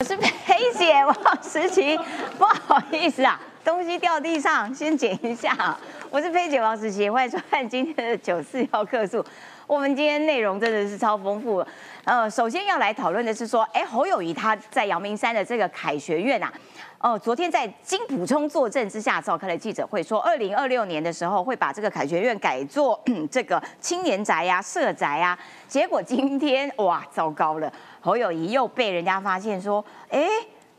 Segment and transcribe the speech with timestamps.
[0.00, 1.98] 我是裴姐王思琪，
[2.38, 5.76] 不好意思啊，东西掉地上，先捡一下。
[6.08, 9.24] 我是裴姐王思琪，欢迎收看今天的九四幺客诉。
[9.68, 11.62] 我们今天内容真的是超丰富。
[12.04, 16.50] 呃，首先要来讨论的是说，哎，侯友谊他在阳明山的这个凯旋院啊，
[16.98, 22.98] 哦，昨天在金普充坐镇之下召开了记者会，说二零二六年的时候会把这个凯旋院改做
[23.30, 25.38] 这个青年宅呀、社宅呀。
[25.68, 27.70] 结果今天哇，糟糕了。
[28.00, 30.26] 侯友谊又被人家发现说：“哎，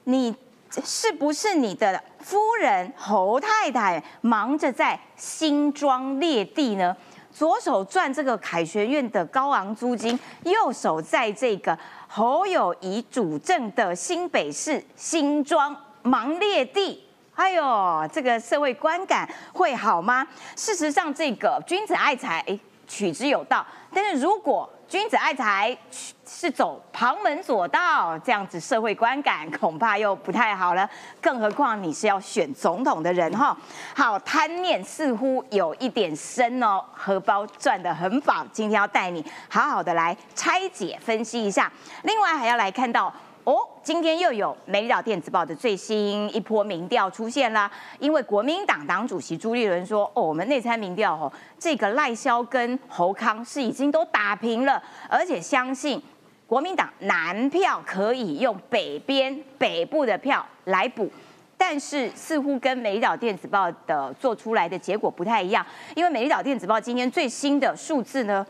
[0.06, 0.36] 你
[0.84, 6.98] 是不是你的夫人侯太太忙着在新庄列地呢？
[7.40, 17.02] 左手赚这个凯旋院的高昂租金，右手在这个侯友谊主政的新北市新庄忙列地。
[17.36, 20.28] 哎呦，这个社会观感会好吗？
[20.58, 22.46] 事实上，这个君子爱财，
[22.86, 23.66] 取之有道。
[23.94, 25.78] 但是如果君子爱财
[26.26, 30.90] 是走旁门左道，这样子社会观感恐怕又不太好了。
[31.22, 33.56] 更何况你是要选总统的人哈。
[33.96, 38.46] 好，贪念似乎有一点深哦，荷包赚得很饱。
[38.52, 41.72] 今天要带你好好的来拆解分析一下。
[42.04, 43.14] 另外还要来看到。
[43.50, 47.72] 哦，今天又有《美丽岛电子报》的最新一波民调出现啦。
[47.98, 56.00] 因为国民党党主席朱立伦说：“哦，我们内参民调哦，这个赖萧跟侯康是已经都打平了，而且相信
[56.46, 61.12] 国民党南票可以用北边北部的票来补。
[61.58, 68.46] 但是似乎跟《美丽岛电子报》的做出来的结果不太一样，因为《美丽岛电子报》今天最新的数字呢，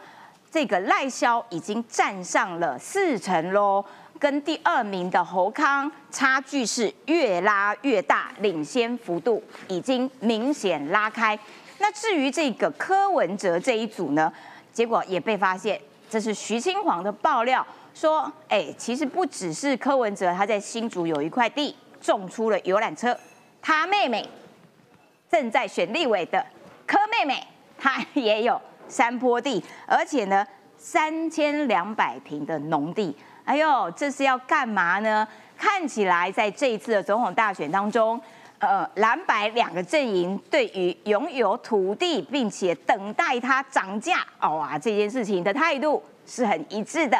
[0.51, 3.85] 这个赖萧已经站上了四成喽。”
[4.19, 11.39] 跟第二名的侯康差距是越拉越大，领先幅度已经明显拉开。
[11.77, 14.31] 那至于这个柯文哲这一组呢，
[14.73, 23.17] 结果也被发现，这是徐清煌的爆料说，哎，其实不只是柯文哲他在新竹有一块地种出了游览车，
[23.61, 24.27] 他妹妹
[25.31, 26.45] 正在选立委的
[26.85, 27.47] 柯妹妹，
[27.77, 28.59] 她也有
[28.89, 30.45] 山坡地，而且呢
[30.77, 33.15] 三千两百平的农地。
[33.49, 35.27] 哎呦，这是要干嘛呢？
[35.57, 38.21] 看起来在这一次的总统大选当中，
[38.59, 47.17] 呃，蓝白两个阵营对于拥有土地并且等待它涨价，哇，这件事情的态度是很一致的。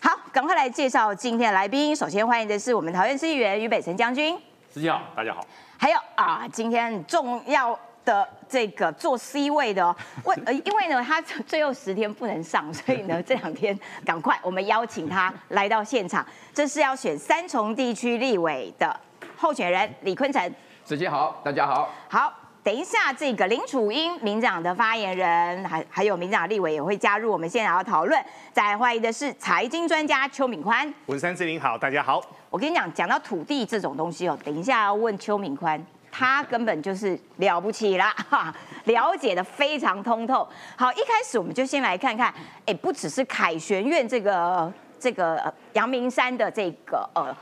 [0.00, 1.94] 好，赶快来介绍今天的来宾。
[1.96, 4.38] 首先欢迎的是我们桃园市议员于北辰将军。
[4.70, 5.44] 司机好，大家好。
[5.76, 7.76] 还有啊，今天重要。
[8.04, 9.84] 的这个做 C 位的，
[10.22, 16.24] 为呃，因为呢，他最后十天不能上，所以呢， 这两天赶快我们邀请他来到现场。
[16.52, 18.96] 这是要选三重地区立委的
[19.36, 20.54] 候选人李坤城。
[20.84, 21.90] 子杰好，大家好。
[22.08, 22.32] 好，
[22.62, 28.24] 等一下这个林楚英民长的发言人，还还有民长立委也会加入我们现场的讨论。
[28.52, 30.94] 在欢迎的是财经专家邱敏宽。
[31.06, 32.22] 文山志玲好，大家好。
[32.50, 35.84] 我跟你讲，讲到土地这种东西哦，等一下要问邱敏宽。
[36.16, 38.54] 他根本就是了不起啦， 哈，
[38.84, 40.48] 了解的非常通透。
[40.76, 42.32] 好，一开始我们就先来看看，
[42.66, 47.36] 哎，不只是凯旋院这个这个阳明山的这个呃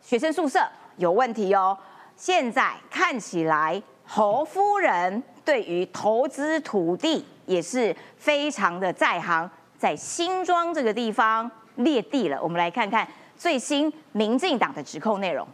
[0.00, 0.66] 学生宿舍
[0.96, 1.76] 有问题哦，
[2.16, 12.42] 现在看起来侯夫人对于投资土地也是非常的在行，在新庄这个地方列地了。
[12.42, 13.06] 我们来看看
[13.36, 15.46] 最新民进党的指控内容。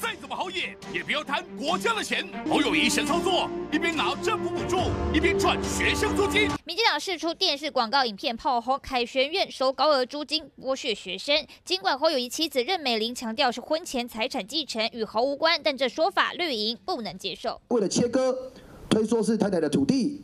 [0.00, 2.24] 再怎么好野，也不要贪国家的钱。
[2.48, 4.76] 侯友谊神操作，一边拿政府补助，
[5.12, 6.48] 一边赚学生租金。
[6.64, 11.44] 民进党释出电视广告影片炮轰凯旋院收高额租金剥削学生。
[11.64, 17.60] 尽管侯友谊妻子任美玲强调是婚前财产继承与侯无关，但这说法绿营不能接受。
[17.68, 18.52] 为了切割，
[18.88, 20.22] 推说是太太的土地，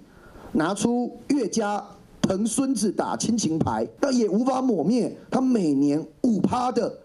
[0.53, 1.85] 拿出岳家
[2.23, 7.01] 疼孙子打亲情牌，但也无法抹灭他每年五趴的。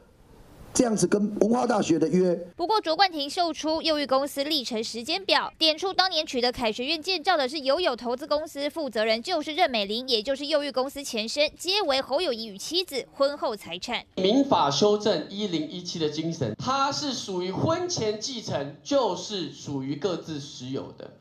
[0.79, 2.33] 这样子跟文化大学的约。
[2.55, 14.05] 不过卓冠廷秀出幼育公司历程时间表，点出当年取得凯学院建造的是友友投资公司，负责人就是任美玲，也就是幼育公司前身，皆为侯友谊与妻子婚后财产。
[14.15, 21.11] 民法修正一零一七的精神，它是属于婚前继承，就是属于各自持有的，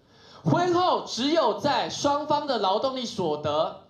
[0.44, 3.80] 婚后只有在双方的劳动力所得，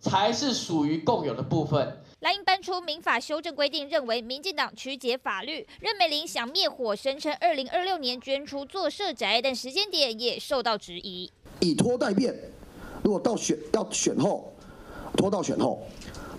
[0.00, 1.97] 才是属于共有的部分。
[2.20, 5.64] 莱茵搬出民法修正规定，认为民进党曲解法律。
[5.78, 11.30] 任美玲想灭火，声称二零二六年捐出做社宅，但时间点也受到质疑。
[11.60, 12.34] 以拖代变，
[13.04, 14.52] 如果到选要选后，
[15.16, 15.80] 拖到选后，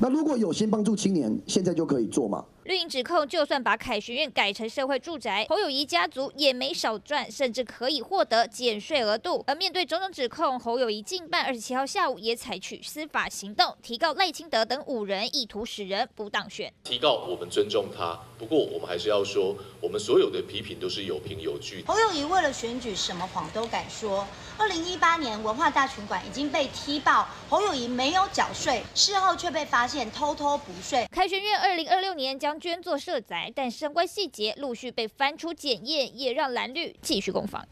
[0.02, 2.44] 那如果有心帮助青年，现在就可以做吗？
[2.70, 9.44] 绿营指控，就算把凯旋苑改成社会住宅，侯友谊家族也没少赚，甚至可以获得减税额度。
[9.48, 16.72] 而面对种种指控，侯友谊近半二十七号下午也采取司法行动，提告赖清德等五人意图使人不当选。
[16.84, 21.84] 提告我们尊重他，不过我们还是要说，我们所有的批评都是有凭有据。
[21.88, 24.28] 侯友谊为了选举，什么谎都敢说。
[24.60, 31.08] 二零一八年文化大群馆已经被踢爆，侯友谊没有缴税，事后却被发现偷偷补税。
[31.12, 37.66] 凯旋院二零二六年将捐作社宅，但相关细节陆续被翻出检验，也让蓝绿继续攻防。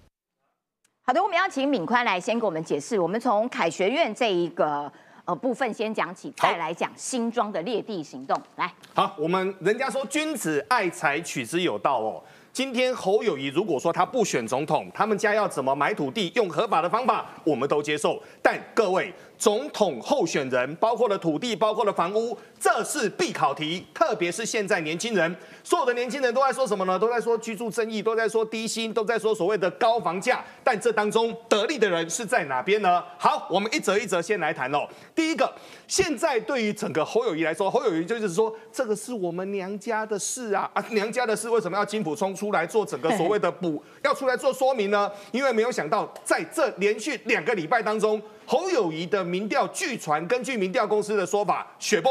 [1.03, 2.99] 好的，我们要请敏宽来先给我们解释。
[2.99, 4.91] 我们从凯学院这一个
[5.25, 8.41] 呃部分先讲起，再来讲新庄的裂地行动。
[8.55, 12.23] 来，好，我们人家说君子爱财，取之有道哦。
[12.51, 18.21] 今天侯友谊如果说他不选总统，他们家要怎么买土地，用合法的方法，我们都接受。
[18.41, 19.13] 但各位。
[19.39, 23.85] 总统候选人包括了土地，包括了房屋，这是必考题。
[23.93, 26.97] 特别是现在年轻人，所有的年轻人都在说什么呢？
[26.97, 30.43] 都在说居住正义，都在说低薪，都在说所谓的高房价。
[30.63, 33.03] 但这当中得利的人是在哪边呢？
[33.17, 34.87] 好，我们一则一则先来谈喽。
[35.13, 35.51] 第一个，
[35.87, 45.11] 现在对于整个侯友谊来说，侯友谊就是说这个是我们娘家的事啊啊，娘家的事为什么要金普冲出来做整个 所谓的补，要出来做说明呢？
[45.31, 48.21] 因为没有想到在这连续两个礼拜当中。
[48.49, 52.09] 侯友谊的民调据传，根据民调公司的说法，雪崩，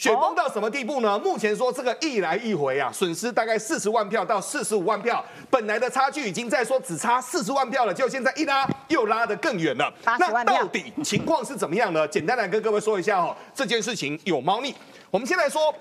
[0.00, 1.18] 雪崩到什么地步呢？
[1.18, 9.92] 目前说这个一来一回啊，损失大概四十万票到四十五万票，本来的差距已经在说只差四十万票了，就现在一拉又拉得更远了。
[10.18, 12.08] 那到底情况是怎么样呢？
[12.08, 14.74] 简单来跟各位说一下哦，这件事情有猫腻。
[15.10, 15.74] 我们先来说，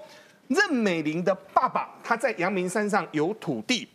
[0.50, 3.88] 任美玲的爸爸他在阳明山上有土地。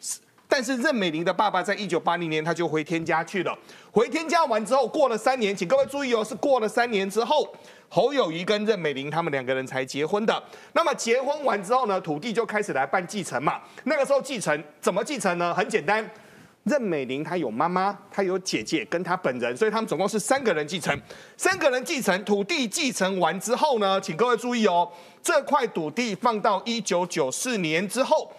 [0.46, 3.58] 但是任美玲的爸爸在一九八零年他就回天家去了，
[3.90, 7.52] 回天家完之后过了三年，请各位注意哦，是过了三年之后，
[7.88, 10.42] 侯友谊跟任美玲他们两个人才结婚的。
[10.72, 13.60] 那么结婚完之后呢，土地就开始来办继承嘛。
[13.84, 15.54] 那个时候继承怎么继承呢？
[15.54, 16.08] 很简单，
[16.64, 20.98] 任美玲她有妈妈，她有姐姐跟她本人，所以他们总共是三个人继承。
[21.36, 24.90] 三个人继承土地继承完之后呢，请各位注意哦，
[25.22, 28.32] 这块土地放到一九九四年之后。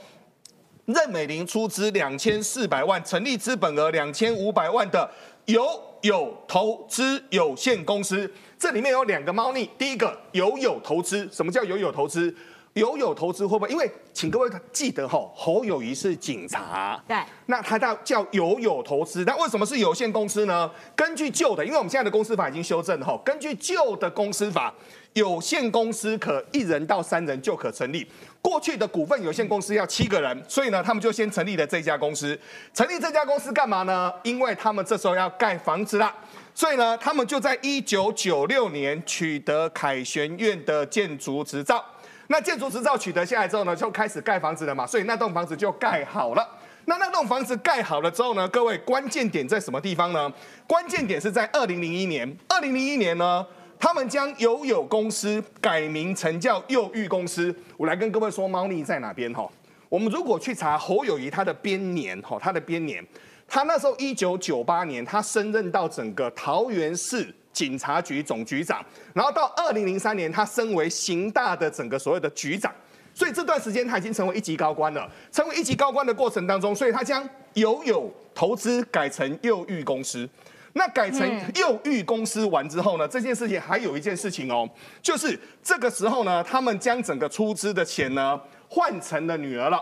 [0.86, 5.10] 任美玲出资两千四百万，成立资本额两千五百万的
[5.46, 5.66] 友
[6.02, 8.32] 友投资有限公司。
[8.58, 9.70] 这里面有两个猫腻。
[9.78, 12.34] 第一个，友友投资，什么叫友友投资？
[12.74, 13.72] 友友投资会不会？
[13.72, 20.70] 因为，请各位记得哈，侯友谊是警察，对，那他叫叫友友投资，那为什么是有限公司呢？
[20.94, 24.74] 根据旧的，因为我们现在的公司法已经修正了哈，根据旧的公司法，
[25.14, 28.06] 有限公司可一人到三人就可成立。
[28.42, 32.38] 过去的股份有限公司要七个人，所以呢，他们就先成立了这家公司。
[32.74, 34.12] 成立这家公司干嘛呢？
[34.24, 36.14] 因为他们这时候要盖房子了，
[36.56, 41.84] 所以呢，他们就在一九九六年取得凯旋院的建筑执照。
[42.28, 46.48] 那建筑执照取得下来之后呢，就开始盖房子了嘛，所以那栋房子就盖好了。
[46.86, 50.32] 那那栋房子盖好了之后呢，各位关键点在什么地方呢？
[50.66, 52.38] 关键点是在二零零一年。
[52.48, 53.46] 二零零一年呢？
[53.78, 57.54] 他们将友友公司改名成叫幼育公司。
[57.76, 59.46] 我来跟各位说，猫腻在哪边哈？
[59.90, 63.06] 我们如果去查侯友谊他的编年哈，他的编年，
[63.48, 68.84] 他那时候一九九八年，他升任到整个桃园市警察局总局长，
[69.14, 72.72] 然后到二零零三年，他升为刑大的整个所谓的局长，
[73.14, 75.10] 所以这段时间他已经成为一级高官了。
[75.32, 80.28] 成为一级高官的过程当中，所以他将友友投资改成幼育公司。
[80.74, 81.26] 那改成
[81.56, 83.08] 幼育公司完之后呢？
[83.08, 84.70] 这件事情还有一件事情哦，
[85.02, 88.38] 就是这个时候呢，他们将整个出资的钱呢
[88.68, 89.82] 换成了女儿了，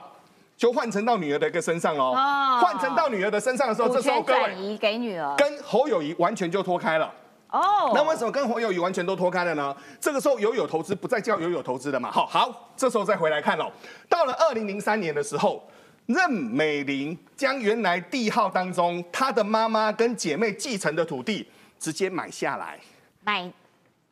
[0.58, 2.14] 就换成到女儿的一个身上喽。
[2.62, 7.14] 换成到女儿的身上的时候，这时候各位转移给女儿，跟侯友谊完全就脱开了。
[7.50, 9.76] 哦，那为什么跟侯友谊完全都脱开了呢？
[10.00, 12.12] 这个时候友友投资不再叫友友投资了嘛？
[12.12, 13.72] 好，好，这时候再回来看喽。
[14.10, 15.64] 到了二零零三年的时候。
[16.06, 21.48] 任美玲将原来地号当中她的妈妈跟姐妹继承的土地
[21.80, 22.78] 直接买下来，
[23.24, 23.50] 买，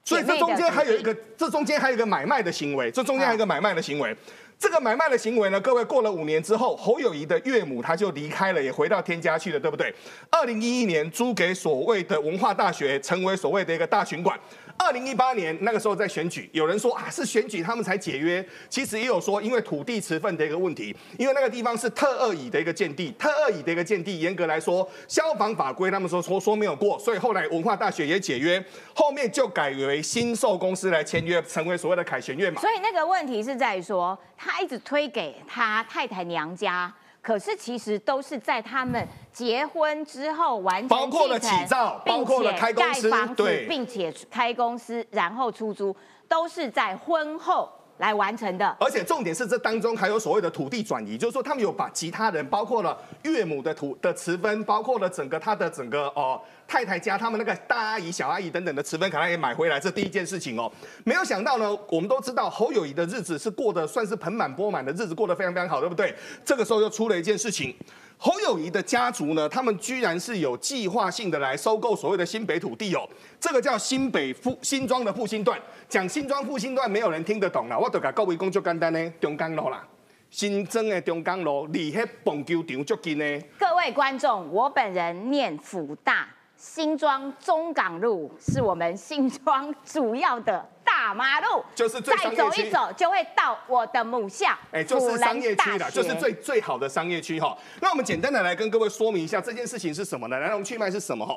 [0.06, 4.16] 所以这中间还有一个，这中间还有一个买卖的行为，这中间还有一个买卖的行为。
[4.62, 9.92] 这个买卖的行为呢，各位过了五年之后，侯友谊的岳母他就离开了，也回到天家去了，对不对？
[10.30, 14.40] 二零一一年租给所谓的文化大学，成为所谓的一个大群馆。
[14.78, 28.64] 二零一八年那个时候在选举，有人说啊是选举他们才解约，其实也有说因为土地持份的一个问题，因为那个地方是特二乙的一个建地，特二乙的一个建地，严格来说消防法规他们说说说没有过，所以后来文化大学也解约，
[28.94, 32.60] 后面就改为新寿公司来签约，成为所谓的凯旋院嘛。
[32.62, 36.94] 所以那个问题是在于说，他一直推给他太太娘家。
[37.22, 45.96] 可是其实都是在他们结婚之后完成包括了起造，包括了开公司，对，并且开公司，然后出租，
[46.28, 47.70] 都是在婚后
[48.02, 48.76] 来完成的。
[48.80, 59.80] 而且重点是这当中还有所谓的土地转移，就是说他们有把其他人，包括了岳母的土的持分，包括了整个他的整个哦太太家他们那个大阿姨、小阿姨等等的持分，可能也买回来。
[59.80, 60.70] 这第一件事情哦，
[61.06, 66.14] 没有想到呢，我们都知道侯友谊的日子是过得算是盆满钵满的日子，过得非常非常好，对不对？
[66.44, 67.74] 这个时候又出了一件事情。
[68.24, 73.02] 侯友谊的家族呢，他们居然是有计划性的来收购所谓的新北土地哦，
[73.40, 75.60] 这个叫新北复新庄的复兴段。
[75.90, 77.76] 讲新庄复兴段，没有人听得懂啦。
[77.76, 79.84] 我都甲各位讲就简单呢，中港路啦，
[80.30, 83.42] 新增的中港路离迄棒球场足近呢。
[83.58, 97.58] 各位观众，我本人念辅大新庄中港路，是我们新庄主要的大马路，就是最再走一走就会到我的母校，哎，就是商业区了，就是最最好的商业区哈。
[97.80, 100.38] 那我们简单的来跟各位说明一下这件事情是什么呢？
[100.38, 101.34] 来龙去脉是什么哈？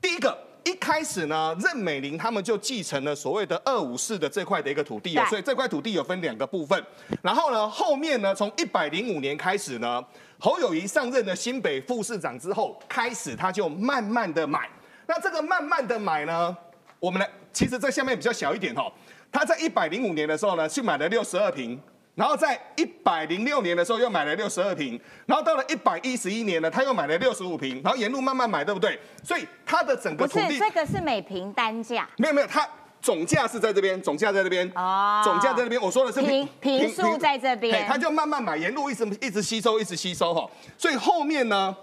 [0.00, 6.84] 第一个，一开始呢，任美玲他们就继承了所谓的二五四的这块的一个土地哦，所以这块土地有分两个部分。
[7.22, 10.04] 然后呢，后面呢，从一百零五年开始呢。
[10.38, 14.68] 侯友谊上任的新北副市长之后，开始他就慢慢的买。
[15.06, 16.54] 那这个慢慢的买呢，
[17.00, 18.92] 我们来，其实这下面比较小一点哦。
[19.30, 21.80] 他在一百零五年的时候呢，去买了六十二平，
[22.14, 28.98] 然后在一百零六年的时候又买了六十二平，然后到了一百一十一年呢，他又买了六十五平，然后沿路慢慢买，对不对？
[29.22, 32.66] 所以他的整个土地，这个是每平单价，没有没有他。
[33.02, 35.80] 总价是在这边，总价在这边，哦，总价在这边。
[35.80, 40.50] 我说的是平平数在这边，他就慢慢买，沿路一直一直吸收，一直吸收哈。
[40.76, 41.76] 所以后面呢，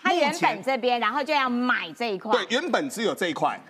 [0.00, 3.60] 他原本这边，然后就要买这一块，对，原本只有这一块。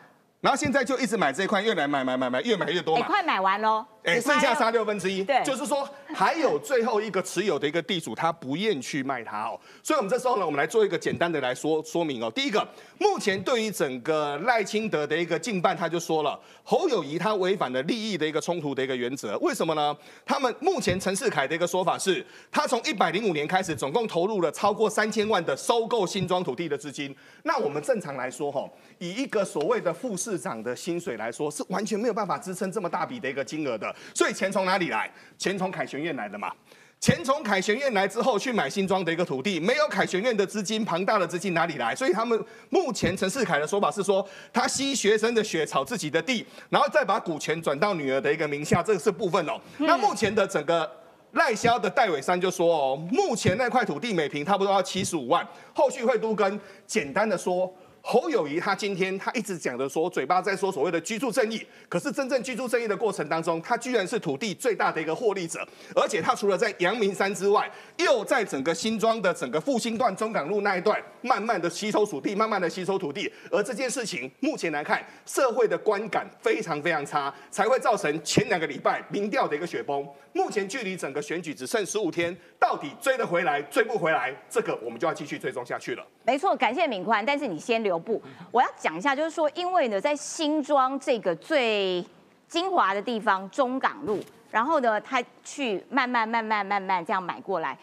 [0.40, 3.07] 然后现在就一直买这一块，越来买买买买，越买越多嘛。
[3.07, 5.25] 快买完喽，哎，剩下杀六分之一。
[5.25, 9.59] 对，就是说还有最后一个持有的一个地主，他不愿去卖它哦。
[9.83, 12.31] 所以，我们这时候呢，我们来做一个简单的来说说明哦。
[12.31, 12.66] 第一个，
[12.99, 19.37] 目前对于整个赖清德的一个进办，他就说了，侯友谊他违反了利益的一个冲突的一个原则。
[19.38, 19.97] 为什么呢？
[20.25, 27.16] 他们目前陈世凯的一个说法是，他从一百零五年开始，总共投入了超过三千万的收购新庄土地的资金。
[27.43, 28.69] 那我们正常来说，哈。
[28.99, 33.95] 以一个所谓的副市长的薪水来说，是完全没有办法支撑这么大笔的一个金额的。
[34.12, 35.09] 所以钱从哪里来？
[35.38, 36.52] 钱从凯旋院来的嘛。
[36.99, 41.95] 钱从凯旋院来之后去买新庄的一个土地，没有凯旋院的资金，庞大的资金哪里来？
[41.95, 49.61] 所以他们目前陈世凯的说法是说，他吸学生的血炒自己的地，然后再把股权转到女儿的一个名下，这个是部分哦。
[49.78, 50.90] 那目前的整个
[51.33, 57.73] 赖萧的戴伟山就说哦，目前那块土地每平差不多要七十五万，后续会都跟简单的说。
[58.08, 80.06] 侯友谊他今天他一直讲的说，嘴巴在说所谓的居住正义，可是真正居住正义的过程当中，他居然是土地最大的一个获利者，而且他除了在阳明山之外，又在整个新庄的整个复兴段中港路那一段，慢慢的吸收土地，慢慢的吸收土地，而这件事情目前来看，社会的观感非常非常差，才会造成前两个礼拜民调的一个雪崩。
[80.37, 86.07] 目前距离整个选举只剩十五天，到底追得回来，追不回来，这个我们就要继续追踪下去了。
[86.25, 88.23] 没错，感谢敏宽，但是你先留步。
[88.52, 92.05] 我要讲一下，就是说，因为呢，在新庄这个最
[92.47, 97.76] 精华的地方中港路，然后呢，他去慢慢慢慢慢慢这样买过来，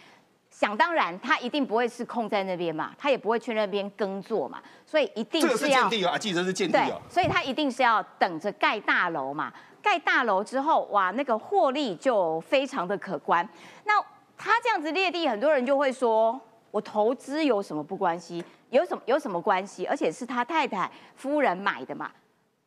[0.51, 5.53] 想当然，他一定不会是空在那边嘛，他也不会去那边耕作嘛，所以一定是要。
[5.53, 7.01] 这个是建地啊，记者是建地啊。
[7.09, 9.51] 所以他一定是要等着盖大楼嘛，
[9.83, 13.47] 盖大楼之后，哇，那个获利就非常的可观。
[13.83, 14.01] 那
[14.35, 16.41] 他这样子列地，很多人就会说。
[16.71, 18.43] 我投资有什么不关系？
[18.71, 19.85] 有什么有什么关系？
[19.85, 22.11] 而且是他太太夫人买的嘛？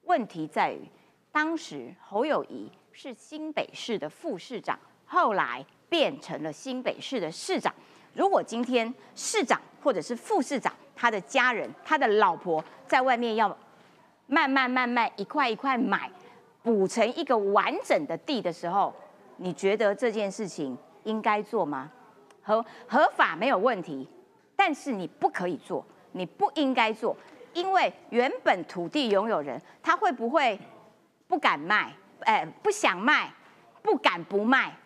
[0.02, 0.88] 问题在于，
[1.32, 7.74] 当时侯友谊是新北市的副市长，后来变成了新北市的市长。
[8.14, 13.48] 如果今天市长或者是副市长，他的家人、他的老婆在外面要
[14.28, 16.08] 慢慢慢慢一块一块买，
[16.66, 18.92] 补成一个完整的地的时候，
[19.36, 21.88] 你觉得这件事情应该做吗？
[22.42, 24.08] 合合法没有问题，
[24.56, 27.16] 但是你不可以做，你不应该做，
[27.52, 30.58] 因为原本土地拥有人他会不会
[31.28, 31.92] 不敢卖？
[32.22, 33.32] 哎，不想卖，
[33.80, 34.76] 不敢不卖，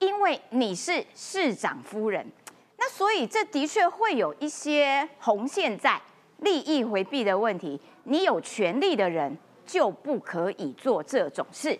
[0.00, 2.30] 因为你是市长夫人，
[2.76, 5.98] 那所以这的确会有一些红线在
[6.40, 7.80] 利益回避的问题。
[8.02, 9.34] 你有权利的人
[9.72, 11.70] 就不可以做这种事，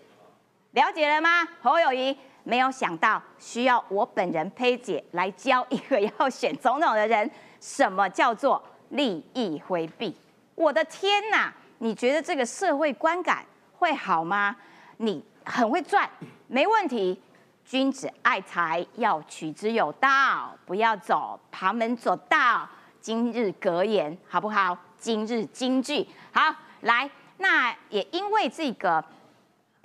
[0.71, 1.47] 了解了吗？
[1.61, 2.17] 侯友谊。
[2.45, 7.31] 没有想到需要我本人佩姐来教一个要选总统的人，
[7.61, 10.17] 什么叫做利益回避？
[10.55, 11.53] 我的天哪！
[11.79, 13.45] 你觉得这个社会观感
[13.79, 14.57] 会好吗？
[14.97, 16.09] 你很会赚，
[16.49, 17.21] 没问题。
[17.65, 22.67] 君子爱财，要取之有道，不要走旁门左道。
[23.01, 24.77] 今日格言，好不好？
[24.97, 27.09] 今日金句，好来。
[27.43, 29.05] 那也因为这个。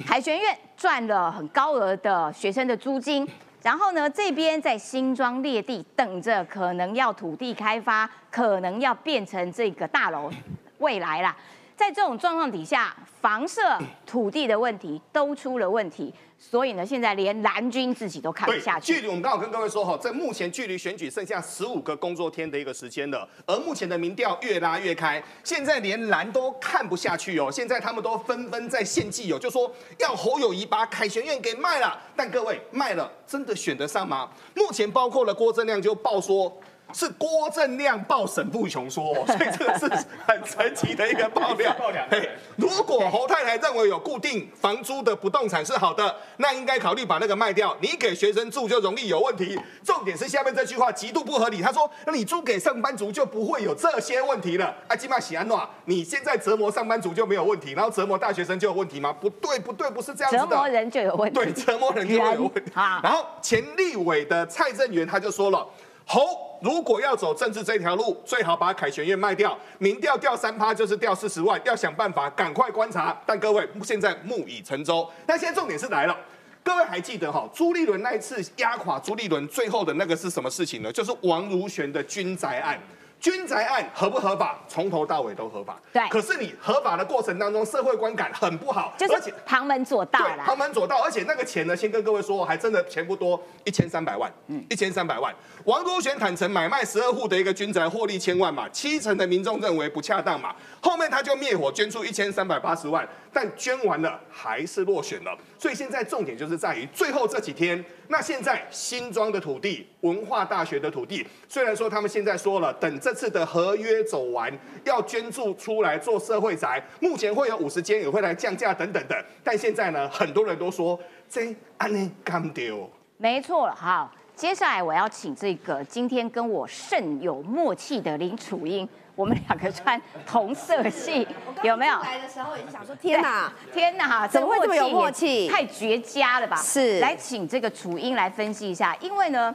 [0.06, 3.28] 海学院赚了很高额的学生的租金，
[3.64, 10.32] 然后呢，这边在新庄列地等着，可能要土地开发，可能要变成这个大楼，
[10.78, 11.36] 未来啦。
[11.78, 13.62] 在这种状况底下，房舍、
[14.04, 19.02] 土地的问题都出了问题，所以呢，现在连蓝军自己都看不下，去距。
[19.02, 34.28] 离我们刚好跟各位说哈，在目前距离选举剩下十五个工作天的一个时间了，而目前的民调越拉越开，现在连蓝都看不下去哦，现在他们都纷纷在献计哦，就说要侯友谊把凯旋院给卖了，但各位卖了真的选得上吗？
[34.56, 36.52] 目前包括了郭正亮就报说。
[36.94, 39.88] 是郭正亮报沈富雄说、哦， 所以这个是
[40.26, 41.76] 很神奇的一个爆料。
[42.10, 47.76] 嘿，如果侯太太认为有固定房租的不动产是好的，那应该考虑把那个卖掉。
[47.82, 49.60] 你给学生住就容易有问题。
[49.84, 51.62] 重点是下面这句话极度不合理。
[51.62, 54.74] 他说，那你租给上班族就不会有这些问题了。
[54.88, 59.14] 阿，基玛喜安诺，你现在折磨上班族就没有问题，然后折磨大学生就有问题吗？
[59.14, 60.48] 不对，不对，不是这样子的。
[60.48, 61.40] 折磨人就有问题。
[61.40, 62.72] 对，折磨人就会有问题。
[62.76, 65.66] 啊然后前立委的蔡正元他就说了，
[66.10, 73.16] 侯如果要走政治这条路，最好把凯旋院卖掉，民调掉三趴就是掉四十万，要想办法赶快观察。
[73.26, 76.18] 但各位现在木已成舟，那现在重点是来了。
[76.64, 80.92] 各位还记得哈，朱立伦那一次压垮朱立伦最后的那个是什么事情呢？
[80.92, 82.80] 就是王如玄的军宅案。
[83.20, 84.60] 军宅案合不合法？
[84.68, 85.80] 从头到尾都合法。
[85.92, 90.20] 对可是你合法的过程当中，社会观感很不好，就而且是旁门左道。
[90.46, 95.34] 旁门左道，而且那个钱呢，先跟各位说，还真的钱不多，一千三百万，嗯，一千三百万。
[95.66, 100.56] 王多玄坦诚买卖十二户的一个军宅，获利千万嘛，七成的民众认为不恰当嘛，
[100.88, 105.38] 后面他就灭火捐出一千三百八十万，但捐完了还是落选了。
[105.60, 114.50] 所以现在重点就是在于最后这几天，那现在新庄的土地、文化大学的土地，虽然说他们现在说了，等这次的合约走完，
[114.86, 120.98] 要捐助出来做社会宅，目前会有五十间也会来降价等等的，但现在呢，很多人都说
[121.30, 122.90] 这安内干丢。
[123.18, 131.28] 没错，好，接下来我要请这个今天跟我甚有默契的林楚英，我们两个穿同色系，
[131.64, 132.00] 有没有？
[132.02, 136.56] 来的时候也是想说，天哪，天哪，怎么会这么有默契太绝佳了吧？
[136.58, 139.54] 是来请这个楚英来分析一下，因为呢，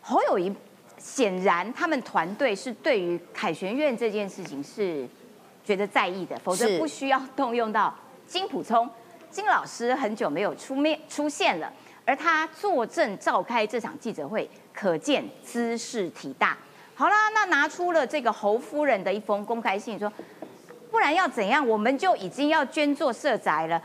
[0.00, 0.54] 侯友谊
[0.98, 5.04] 显然他们团队是对于凯旋院这件事情是
[5.64, 7.92] 觉得在意的，否则不需要动用到
[8.24, 8.88] 金普聪
[9.32, 11.72] 金老师很久没有出面出现了，
[12.04, 16.56] 而他坐镇召开这场记者会，可见姿势体大。
[16.94, 20.12] 好啦，那拿出了这个侯夫人的一封公开信，说
[20.90, 21.66] 不然要怎样？
[21.66, 23.80] 我们就已经要捐做社宅了，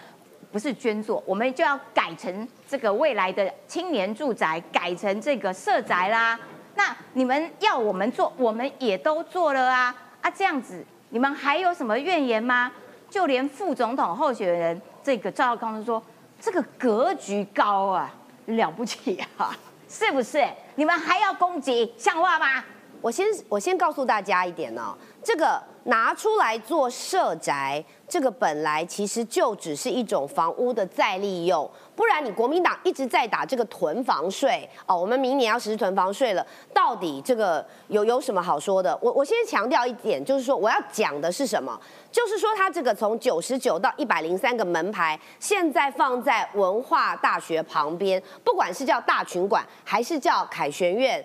[0.51, 6.37] 不是捐做，我们就要改成这个未来的青年住宅，改成这个社宅啦。
[6.75, 12.71] 那你们要我们做，我们也都做了啊啊，这样子你们还有什么怨言吗？
[13.09, 16.03] 就连副总统候选人这个赵少康都说，
[16.39, 18.13] 这个格局高啊，
[18.47, 19.57] 了不起啊，
[19.89, 20.45] 是不是？
[20.75, 22.63] 你们还要攻击，像话吗？
[23.01, 38.97] 我先我先告诉大家一点哦，这个拿出来做社宅，这个本来其实就只是一种房屋的再利用，不然你国民党一直在打这个囤房税哦，我们明年要实施囤房税了，到底这个有有什么好说的？
[39.01, 41.79] 我我先强调一点，就是说我要讲的是什么，
[42.11, 51.23] 就是说它这个从九十九到一百零三个门牌，现在放在文化大学旁边，不管是叫大群馆还是叫凯旋院。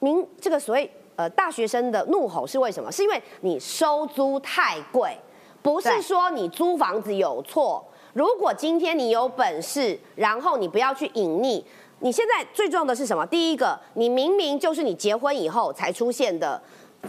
[0.00, 2.90] 民这个所谓呃大学生的怒吼是为什么？
[2.90, 5.16] 是因为你收租太贵，
[5.62, 7.84] 不是说你租房子有错。
[8.12, 11.62] 如果今天你有本事，然后你不要去隐匿，
[12.00, 13.24] 你现在最重要的是什么？
[13.26, 16.60] 第一个，你明明就是你结婚以后才出现的。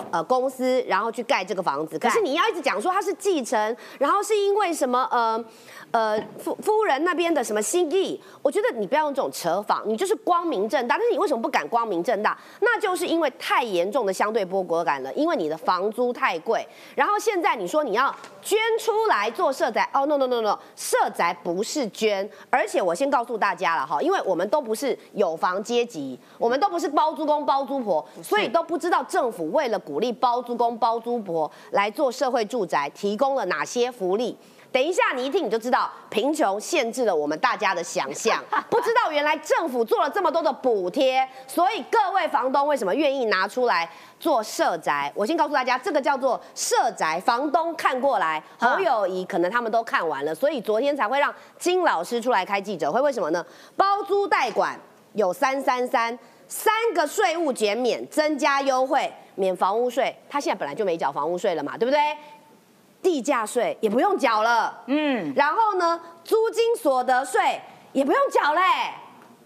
[0.10, 5.38] 呃，公司然后去盖这个房子，可是你要一直讲说它是继承，然后是因为什么呃
[5.92, 10.96] 呃夫夫人那边的什么心意，我觉得你不要用这种扯谎，你就是光明正大。
[10.98, 12.38] 但是你为什么不敢光明正大？
[12.62, 16.66] 那就是因为太严重的相对剥夺感了，因为你的房租太贵。
[16.96, 34.38] 然后现在你说你要捐出来做社宅，哦 no no no no，社宅不是捐，而且我先告诉大家了哈，因为我们都不是有房阶级，我们都不是包租公包租婆，所以都不知道政府为了鼓励包租公包租婆来做社会住宅，提供了哪些福利。
[34.72, 38.42] 等一下，你一听你就知道，贫穷限制了我们大家的想象。
[38.70, 45.12] 不知道原来政府做了这么多的补贴，所以各位房东为什么愿意拿出来做社宅？
[45.14, 47.20] 我先告诉大家，这个叫做社宅。
[47.20, 53.02] 房东看过来，侯友谊可能他们都看完了，所以昨天才会让金老师出来开记者会。
[53.02, 53.46] 为什么呢？
[53.76, 54.80] 包租代管
[55.14, 56.18] 有三三三。
[56.54, 60.14] 三个税务减免，增加优惠，免房屋税。
[60.30, 61.98] 他现在本来就没缴房屋税了嘛，对不对？
[63.02, 67.60] 地价税也不用缴了，嗯，然后呢，租金所得税
[67.94, 68.62] 也不用缴嘞，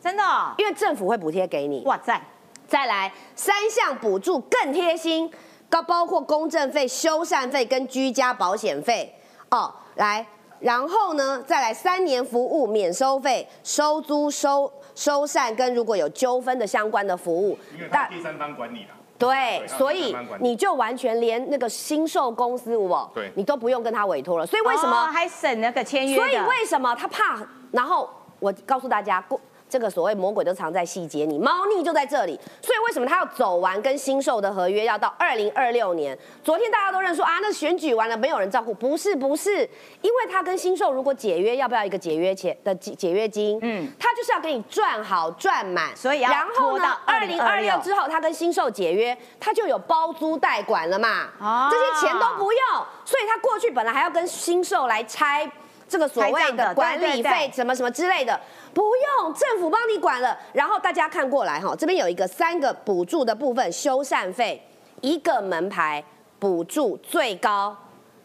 [0.01, 1.81] 真的哦，因为政府会补贴给你。
[1.85, 2.21] 哇塞，
[2.67, 5.31] 再来三项补助更贴心，
[5.69, 9.15] 包包括公证费、修缮费跟居家保险费
[9.49, 9.73] 哦。
[9.95, 10.25] 来，
[10.59, 18.89] 然后呢，再来三年服务免收费、收租、收收缮跟如果有纠纷的相关的服务，因为它第三方管理啦。
[19.17, 24.45] 对，所以你就完全连那个新售公司我，对你都不用跟他委托了。
[24.45, 25.05] 所以为什么？
[25.05, 26.15] 哦还省那个签约？
[26.15, 27.41] 所以为什么他怕？
[27.71, 32.39] 然后我告诉大家，过这个所谓魔鬼都藏在细节里，猫腻就在这里。
[32.61, 36.17] 所以为什么他要走完跟新售的合约，要到二零二六年？
[36.43, 39.67] 昨天大家都认说啊，那选举完了没有人照顾，不是不是，
[40.01, 43.57] 因为他跟新售如果解约，要不要一个解约钱的解解约金？
[43.61, 52.61] 嗯，他就是要给你赚好赚满，所以要然后呢，二零二六2026之后他跟新售解约，他就有包租代管了嘛，哦这些钱都不用，
[53.03, 55.49] 所以他过去本来还要跟新售来拆
[55.87, 58.39] 这个所谓的的管理费什么什么之类的，
[58.75, 60.37] 不用，政府帮你管了。
[60.51, 64.61] 然后大家看过来哈，这边有一个三个补助的部分，修缮费
[64.99, 66.03] 一个门牌
[66.37, 67.73] 补助最高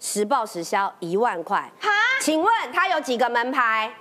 [0.01, 1.71] 实报实销一万块。
[1.81, 1.89] 哈，
[2.21, 3.93] 请问他有几个门牌？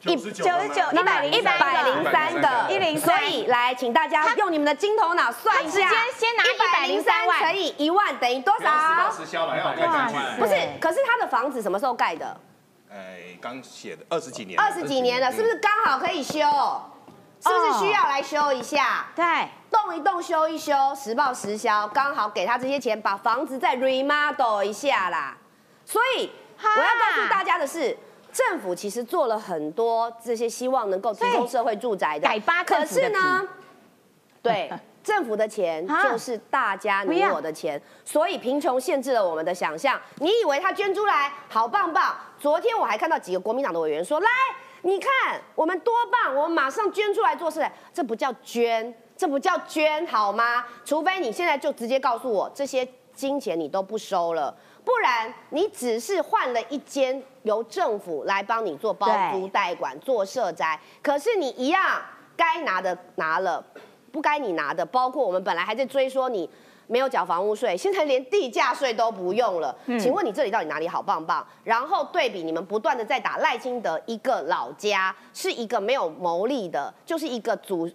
[0.00, 5.80] 九十九九十九那么一一百百零三个，一零所以来，请大家用你们的金头脑算一下，
[6.14, 9.10] 先拿一百零三万乘以一万等于多实报少？
[9.10, 9.72] 实销了，要。
[10.38, 12.34] 不是，可是他的房子什么时候盖的？
[12.94, 16.38] 哎，刚写的二十几年，二十几年了，是不是刚好可以修？
[17.40, 19.08] 是不是需要来修一下？
[19.16, 19.24] 对，
[19.70, 25.36] 动一动，修一修，实报实销，刚好给他这些钱，把房子再 remodel 一下啦。
[25.84, 26.30] 所以
[26.62, 27.96] 我要告诉大家的是。
[28.34, 33.46] 政府其实做了很多这些希望能够提供社会住宅的，改扒可是呢，
[34.42, 34.68] 对
[35.04, 40.00] 政府的钱啊就是大家你我的钱，所以贫穷限制了我们的想象。
[40.16, 42.16] 你以为他捐出来好棒棒？
[42.40, 44.28] 昨天我还看到几个国民党的委员说：“来，
[44.82, 45.10] 你看
[45.54, 50.64] 我们多棒，我们马上捐出来做事。”这不叫捐，这不叫捐好吗？
[50.84, 54.56] 除非你现在就直接告诉我这些金钱你都不收了。
[54.84, 62.02] 不然，你只是换了一间由政府来帮你做包租代管、做社宅，可是你一样
[62.36, 63.64] 该拿的拿了，
[64.14, 66.48] 不该你拿的，包括我们本来还在追说你
[66.86, 69.76] 没有缴房屋税，现在连地价税都不用了。
[69.98, 71.44] 请问你这里到底哪里好棒棒？
[71.64, 77.90] 然后对比你们不断的在打赖清德一个老家是一个没有牟利的，就是一个祖。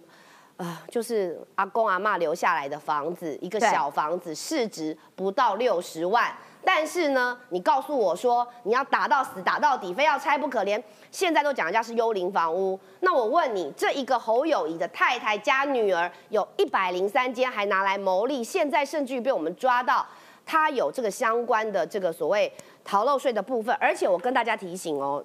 [0.58, 6.30] 啊、就是阿公阿妈留下来的房子，一个小房子，市值不到六十万。
[6.64, 12.78] 但是呢，你告诉我说你要打到死、打到底，非要拆不可，连现在都讲人家是幽灵房屋。
[13.00, 20.06] 那我问你，这一个侯友谊的太太加女儿有一百零三间，还拿来牟利，现在甚至于被我们抓到，
[20.44, 22.52] 他有这个相关的这个所谓
[22.84, 23.74] 逃漏税的部分。
[23.80, 25.24] 而且我跟大家提醒哦，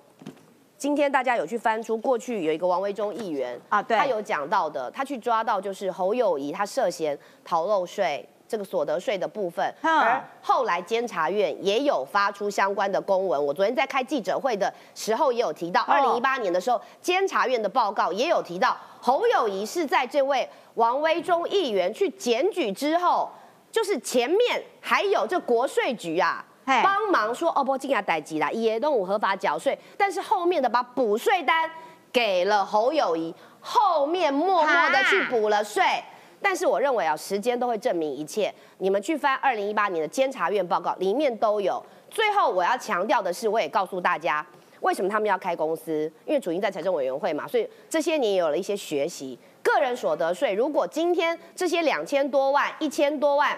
[0.78, 8.28] 今天大家有去翻出过去有一个王维忠议员啊对他有讲到的，他去抓到就是侯友谊他涉嫌逃漏税。
[8.48, 13.44] 这个所得税的部分，哼而后来监察院也有发出相关的公文。
[13.44, 23.30] 我昨天在开记者会的时候也有提到，二零一八年的时候，监察院的报告也有提到，侯友谊是在这位王威忠议员去检举之后，
[23.72, 31.70] 就是前面还有这国税局啊，嘿帮忙说哦不，进来逮级啦，也动物合法缴税，但是后面的把补税单
[32.14, 35.82] 给了侯友谊，后面默默的去补了税。
[36.48, 38.54] 但是我认为啊，时间都会证明一切。
[38.78, 41.84] 你们去翻二零一八年的监察院报告，里面都有。
[42.08, 44.46] 最后我要强调的是，我也告诉大家，
[44.82, 46.04] 为什么他们要开公司？
[46.24, 49.40] 因为主因在财政委员会嘛，所以这些年也有了一些学习。
[49.64, 53.58] 个人所得税，如果今天这些两千多万、一千多万。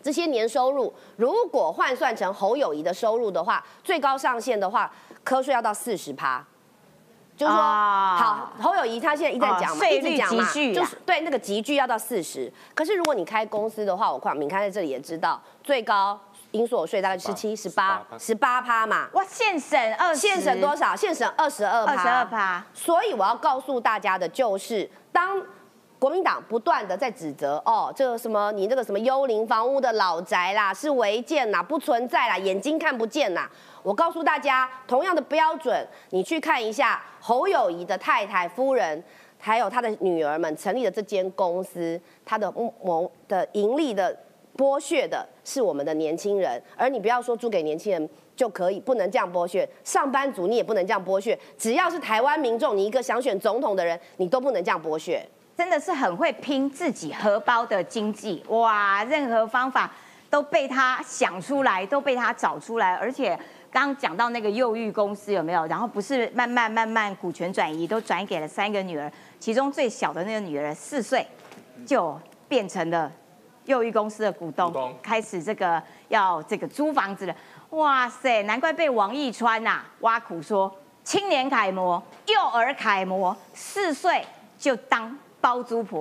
[0.00, 4.92] 这些年收入如果换算成侯友谊的收入的话，最高上限的话，
[5.24, 6.44] 科税要到四十趴。
[7.36, 12.52] 就是说，哦好，侯友谊他现在一直在讲嘛，哦一直讲嘛，就是对那个集聚要到四十。
[12.74, 16.18] 可是如果你开公司的话，我看敏开在这里也知道，最高
[16.52, 19.08] 应所税大概十七、十八、十八趴嘛。
[19.14, 20.94] 哇，现省二十，现省多少？
[20.94, 22.64] 现省二十二二十二趴。
[22.74, 25.42] 所以我要告诉大家的就是，当
[25.98, 33.48] 国民党不断的在指责哦，这个什么你这个什么幽灵房屋的老宅啦，是违建啦，不存在啦，眼睛看不见啦。
[33.82, 39.02] 我告诉大家，同样的标准，你去看一下侯友谊的太太夫人。
[39.44, 44.16] 还有他的女儿们成立的这间公司，他的谋的盈利的
[44.56, 49.68] 剥削的是我们的年轻人，而你不要说租给年轻人就可以，不能这样剥削。
[49.82, 55.20] 上班族你也不能这样剥削，只要是台湾民众，你一个想选总统的人，你都不能这样剥削。
[55.56, 59.02] 真的是很会拼自己荷包的经济哇！
[59.02, 59.90] 任何方法
[60.30, 63.36] 都被他想出来，都被他找出来，而且
[63.72, 65.64] 刚刚讲到那个幼育公司有没有？
[65.64, 71.26] 然后不是慢慢慢慢股权转移，都转给了三个女儿，其中最小的那个女儿四岁
[71.86, 73.10] 就变成了
[73.64, 77.34] 幼育公司的股东，股东开始这个要这个租房子了。
[77.70, 80.70] 哇塞，难怪被王一川呐、挖苦说
[81.02, 84.22] 青年楷模、幼儿楷模，四岁
[84.58, 85.98] 就当包租婆，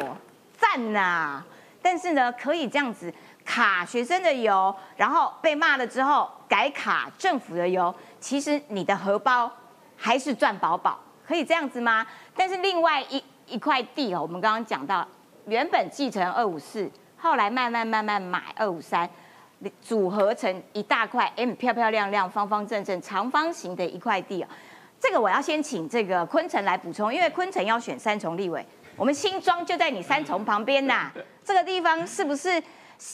[0.60, 1.42] 赞呐、
[1.82, 3.14] 但是呢，可以这样子
[3.52, 9.52] 卡学生的油，然后被骂了之后改卡政府的油，其实你的荷包
[9.98, 12.08] 还是赚饱饱，可以这样子吗？
[12.34, 15.06] 但是另外一一块地哦，我们刚刚讲到，
[15.48, 19.10] 原本继承二五四，后来慢慢慢慢买二五三。
[19.80, 24.48] 组合成一大块，嗯，漂漂亮亮、方方正正、长方形的一块地哦。
[25.00, 31.12] 这个我要先请这个昆城来补充，因为昆城要选三重立委，我们新庄就在你三重旁边呐。
[31.44, 32.64] 这个地方是不是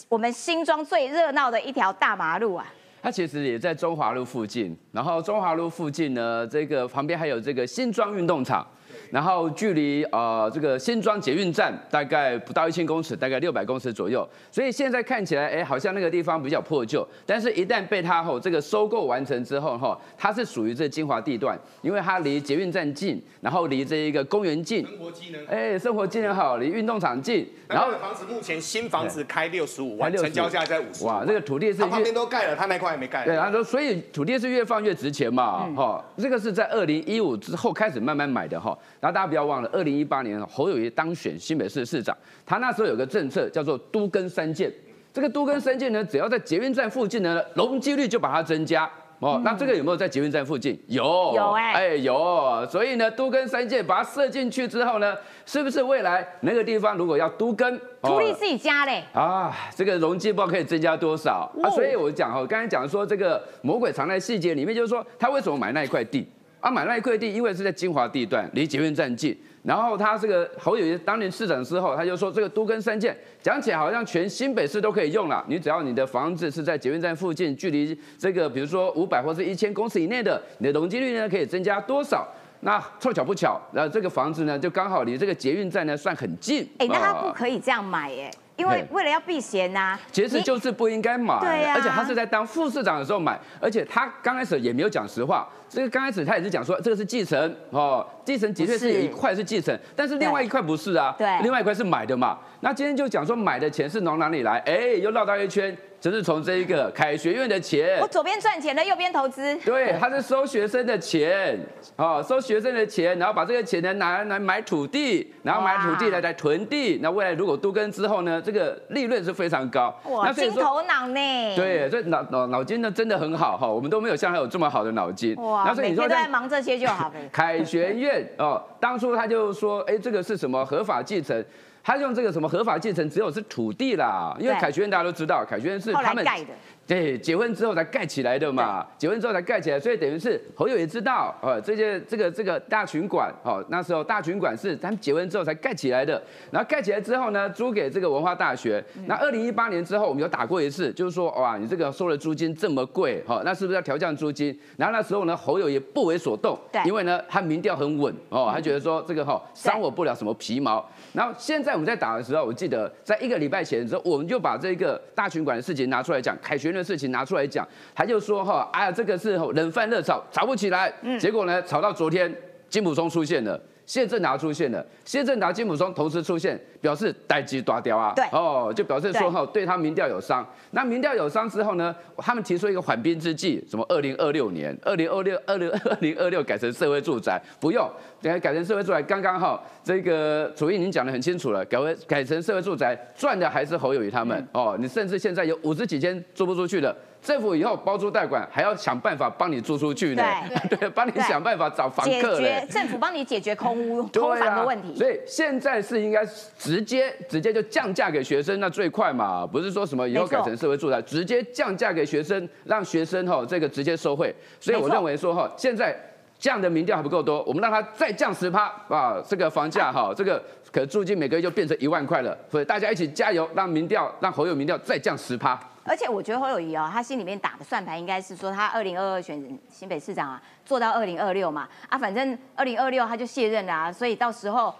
[0.10, 2.65] 我们新庄最热闹的一条大马路啊？
[3.02, 8.67] 它其实也在中华路附近，然后中华路附近呢，这个旁边还有这个新庄运动场，
[9.12, 25.45] 然后距离呃这个新庄捷运站大概不到一千公尺，大概六百公尺左右，所以现在看起来，哎，好像那个地方比较破旧，但是一旦被它吼这个收购完成之后哈，它是属于这精华地段，因为它离捷运站近，然后离这一个公园近，生活机能。
[25.47, 31.05] 哎，生活机能好，离运动场近，然后房子目前新房子开六十五万，成交价在五十。
[31.05, 33.25] 哇，这个土地是他旁越边都盖了，他那块还没盖。
[33.25, 38.77] 对，他说，所以土地是越放越值钱嘛，哈、这个是在二零一五之后开始慢慢买的哈。
[39.00, 44.71] 然后大家不要忘了，二零一八年侯友谊当选新北市市长，他那时候有个政策叫做都更三建，
[45.13, 48.89] 这个都更三建呢，只要在捷运站附近呢，容积率就把它增加。
[49.19, 50.80] 哦，那这个有没有在捷运站附近？
[50.86, 51.04] 有，
[51.36, 58.12] 有哎哎有，所以呢，都更三建把它设进去之后呢，是不是未来那个地方如果要都更，哦。
[58.12, 61.52] 土地自己家嘞，啊，这个容积不知道可以增加多少。
[61.63, 61.65] 啊？
[61.67, 61.71] 哦。
[61.71, 66.28] 所以我讲哦，刚才讲说这个魔鬼藏在细节里面，就是说他为什么买那一块地
[66.60, 66.72] 啊？
[66.72, 69.38] 买那一块地，因为是在金华地段，离捷运站近。
[69.63, 75.43] 然后他这个侯友谊当年市长之后，他就说这个都更三建，讲起来好像全新北市都可以用了。
[75.50, 82.28] 你只要你的房子是在捷运站附近，距离这个比如说五百或是一千公尺以内的，你的容积率呢可以增加多少？
[82.62, 86.67] 那凑巧不巧，然后这个房子呢就刚好离这个捷运站呢算很近。
[86.80, 89.98] 哎，那他啊不可以这样买哎，因为嘿为了要避嫌呐。
[90.12, 95.48] 其实就是不应该买，对啊而且他是在当副市长的时候买，而且他刚开始也没有讲实话。
[95.70, 102.38] 这个刚开始他也是讲说这个是继承哦，继承的确是有一块是继承，但是另外一块不是啊，对另外一块是买的嘛。
[102.62, 104.60] 那今天就讲说买的钱是从哪里来？
[104.65, 108.07] 哎，又绕到一圈，就是从这一个凯学院的钱我。
[108.07, 109.55] 左边赚钱的，右边投资。
[109.65, 111.60] 对，他是收学生的钱，
[111.95, 116.99] 哦，收学生的钱，然后把这个钱呢拿来买土地，然后买土地来来囤地。
[117.01, 119.93] 那未来如果都更之后呢，这个利润是非常高。
[120.05, 121.55] 哇，金头脑呢？
[121.55, 125.36] 对，这脑脑脑筋呢真的很好哈，我们都没有像他有这么好的脑筋。
[125.36, 127.15] 哇，那所以每天都在你说在忙这些就好了。
[127.31, 131.43] 凯学院哦，当初他就说，哎，这个是什么合法继承？
[131.88, 136.50] 他用这个什么合法继承，只有是土地啦，因为凯旋院大家都知道，凯旋院是他们盖的。
[136.88, 148.84] 对，结婚之后才盖起来的嘛，结婚之后才盖起来，所以等于是侯友也知道，呃，这些这个这个大群馆，哦，那时候大群馆是他们结婚之后才盖起来的，然后盖起来之后呢，租给这个文化大学。
[148.95, 154.58] 嗯那二零一八年之后，我们有打过一次，就是说，哇，你这个收的租金这么贵，哈，那是不是要调降租金？
[154.78, 160.86] 然后那时候呢，侯友也不为所动，对因为呢，他民调很稳，哦，他觉得说这个哈伤我不了什么皮毛。
[161.13, 170.93] 然后现在我们在打的时候，我记得在一个礼拜前的时候，我们就把这个大群馆的事情拿出来讲，凯旋的事情拿出来讲，他就说哈，哎呀，这个是冷饭热炒，炒不起来。
[171.19, 172.33] 结果呢，炒到昨天，
[172.69, 173.59] 金普松出现了。
[173.88, 178.12] 谢振达出现了，谢振达、金普松同时出现，表示待机抓掉啊。
[178.13, 180.45] 对哦，就表示说对哈，对他民调有伤。
[180.71, 187.89] 那民调有伤之后呢，他们提出一个缓兵之计，什么二零二六年、二零二六、二零 二零二六改成社会住宅，不用，
[188.21, 189.65] 等下改成社会住宅刚刚好。
[189.82, 194.78] 这个楚英已经讲得很清楚了，改为改成社会住宅，赚的还是侯友谊他们、嗯哦。
[194.78, 196.93] 你甚至现在有五十几间租不出去的，
[197.27, 200.23] 政府以后包租代管还要想办法帮你租出去呢，
[200.69, 202.73] 对， 帮你想办法找房客嘞决。
[202.73, 204.95] 政府帮你解决空屋、 对空房啊的问题。
[204.95, 206.25] 所以现在是应该
[206.57, 214.33] 直接直接就降价给学生，那最快嘛，不是说什么以后改成社会住宅，直接降价给学生，让学生哈这个直接收惠。
[214.61, 215.93] 所以我认为说哈，现在
[216.39, 222.37] 降的民调还不够多，我们让它再降十趴啊，这个房价哈，这个可租金每个月就变成一万块了。
[222.49, 225.59] 所以大家一起加油，让民调让侯友民调再降十趴。
[225.88, 234.73] 而且我觉得侯友谊哦，他心里面打的算盘应该是说，他二零二二选新北市长啊，做到二零二六嘛，啊，反正二零二六他就卸任了啊，所以到时候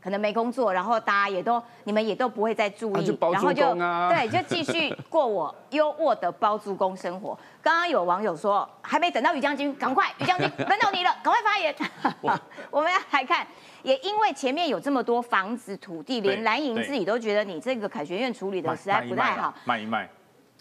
[0.00, 7.36] 可能没工作，然后大家也都你们也都不会再注意，然后就对，就继续过我优渥的包租公生活。
[7.60, 11.74] 刚刚有网友说，还没等到于将军，赶快，于将军 轮到你了，赶快发言。
[12.70, 13.44] 我们要来看，
[13.82, 20.08] 也因为前面有这么多房子土地，连对蓝营自己都觉得你这个凯旋院处理的卖实在不太好卖一卖。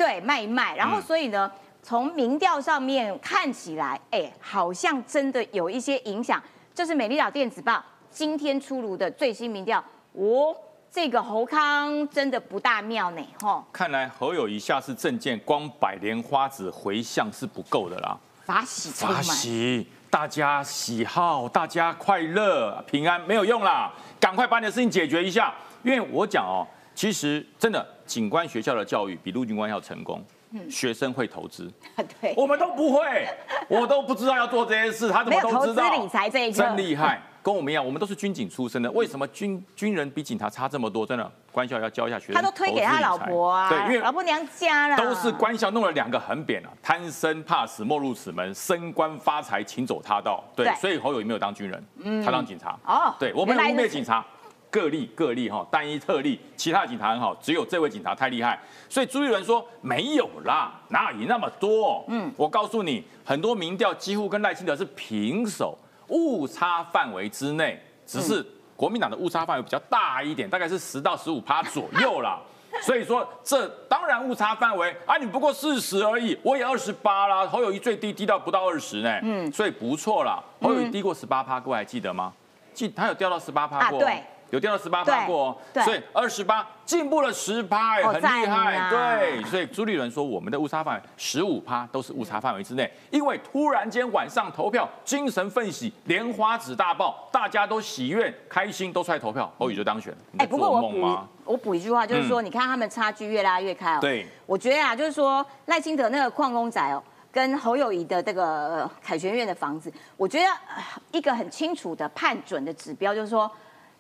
[0.02, 0.76] 对，卖一卖。
[0.76, 1.52] 然后嗯所以呢，
[1.84, 6.42] 从民调上面看起来，哎，好像真的有一些影响。
[6.74, 9.84] 就是美丽岛电子报今天出炉的最新民调，
[10.14, 10.56] 哦，
[10.90, 19.22] 这个侯康真的不大妙呢，吼，看来侯友谊下次证件光百莲花指回向是不够的啦，法喜充法。
[19.22, 25.54] 喜，大家喜好，大家快乐平安没有用啦，赶快把你的事情解决一下。
[25.84, 30.22] 因为我讲哦，其实真的警官学校的教育比陆军官要成功，
[30.70, 31.72] 学生会投资，
[32.20, 33.26] 对，我们都不会，
[33.70, 35.90] 我都不知道要做这些事，他怎么都知道？
[35.96, 41.06] 理财这一科真厉害， 跟我们一样，我们都是军警出身的，为什么军军人比警察差这么多？
[41.06, 50.44] 真的，官校要教一下学生，他都推给他老婆啊，对，因为老婆娘家了，都是官校弄了两个横匾啊，贪生怕死莫入此门，升官发财请走他道。
[50.54, 52.78] 对，所以侯友谊没有当军人，嗯他当警察。
[52.86, 54.26] 哦对，我们污蔑警察。
[54.72, 58.60] 个例个例哈，单一特例，其他警察很好，只有这位警察太厉害。
[58.90, 62.04] 所以朱立伦说没有啦，哪有那么多？
[62.08, 68.44] 嗯，我告诉你，很多民调几乎跟赖清德是平手，误差范围之内，只是
[68.76, 72.40] 国民党的误差范围比较大一点，大概是十到十五趴左右啦。
[72.82, 80.42] 所以说，这当然误差范围啊，你不过四十而已，我也二十八啦，侯友谊最低低到不到二十呢，嗯，所以不错啦。
[80.62, 82.32] 侯友谊低过十八趴，各位还记得吗？
[82.74, 85.84] 记他有掉到十八趴过哦，啊对有掉到十八趴过哦，对。
[85.84, 88.90] 所以二十八进步了十趴，很厉害，啊。
[88.90, 89.42] 对。
[89.46, 101.20] 所以朱立伦说，我们的误差范围十五趴都是误差范围之内，因为突然间晚上投票，精神奋起，莲花指大爆，大家都喜悦开心，都出来投票，侯友宜就当选哎，不过做我补？
[101.46, 102.46] 我补一句话，就是说，嗯。
[102.46, 104.00] 你看他们差距越拉越开哦。
[104.02, 113.50] 对，我觉得啊，就是说赖清德那个矿工仔哦，跟侯友谊的这个呃凯旋院的房子，我觉得呃一个很清楚的判准的指标，就是说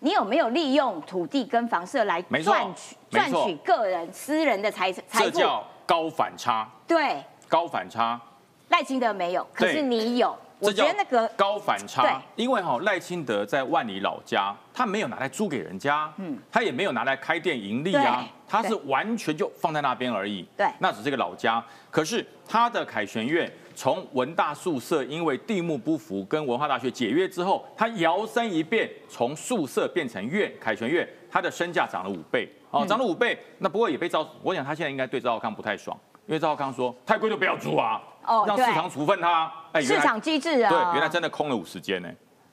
[0.03, 5.19] 你有没有利用土地跟房舍来赚取赚取个人私人的财财富。
[5.25, 8.19] 这叫高反差，对，高反差。
[8.69, 10.35] 赖清德没有，可是你有。
[10.57, 20.67] 我觉得那个高反差，因为哈赖清德在万里老家，他没有拿来租给人家，嗯，他也没有拿来开店盈利啊，他是完全就放在那边而已，对。
[20.79, 21.63] 那只是个老家。
[21.91, 33.35] 可是他的凯旋院从文大宿舍因为地目不符跟文化大学解约之后，他摇身一变从宿舍变成院，凯旋院，他的身价涨了五倍，哦，涨了五倍。
[33.57, 42.09] 那不过也被赵，我想他现在应该对赵浩康不太爽，因为赵浩康说太贵就不要租啊，哦对让市场处分他，哎市场机制啊，对，原来真的空了五十间呢。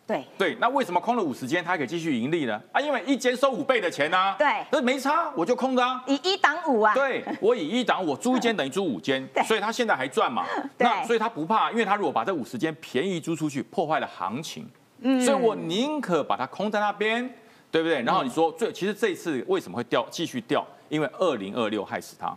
[0.09, 2.59] 对对，那为什么空了五十间，它还可以继续盈利呢？
[2.73, 4.35] 啊，因为一间收五倍的钱啊。
[4.39, 6.03] 对那没差，我就空的啊。
[6.07, 10.47] 以一挡五啊，对，我以一挡，我租一间等于租五间， 所以他现在还赚嘛。
[10.79, 14.67] 那所以他不怕，因为他如果把这五十间便宜租出去，破坏了行情，
[15.03, 17.23] 嗯所以我宁可把它空在那边，
[17.71, 18.01] 对不对？
[18.01, 20.67] 然后你说最，其实这一次为什么会掉，继续掉？
[20.89, 22.35] 因为二零二六害死他。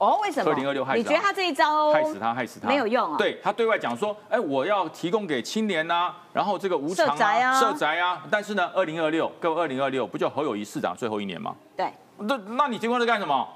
[0.00, 0.50] 哦，为什么？
[0.50, 8.22] 二零二六害死他你觉得他这一招害死他，害死他，没有用啊对他对外讲说，哎，我要提供给青年呐、然后这个无偿社宅啊社宅啊。
[8.30, 11.54] 但是呢，二零二六，各位，二零二六不就侯友谊市长最后一年吗？
[11.76, 13.46] 对，那那你结婚是干什么？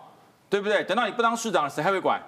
[0.51, 0.85] 对不对？
[0.85, 2.21] 等到你不当市长了，谁还会管？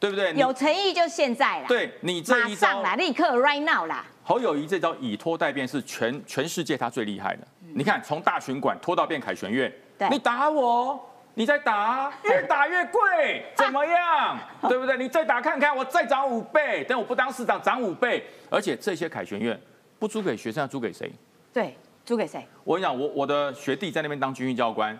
[0.00, 0.32] 对不对？
[0.34, 7.46] 有诚意就现在啦，对你这马一招上啦，立刻 right now 啦，侯友谊这招以拖代变是全全世界他最厉害的。
[7.74, 10.98] 你看，从大巡馆拖到变凯旋院对，你打我，
[11.38, 14.38] 你再打，越打越贵， 怎么样？
[14.70, 14.96] 对不对？
[14.96, 19.58] 你再打看看，我再涨五倍，等我不当市长涨五倍，而且这些凯旋院
[19.98, 21.12] 不租给学生，要租给谁？
[21.52, 22.48] 对，租给谁？
[22.64, 24.98] 我跟你讲，我我的学弟在那边当军训教官，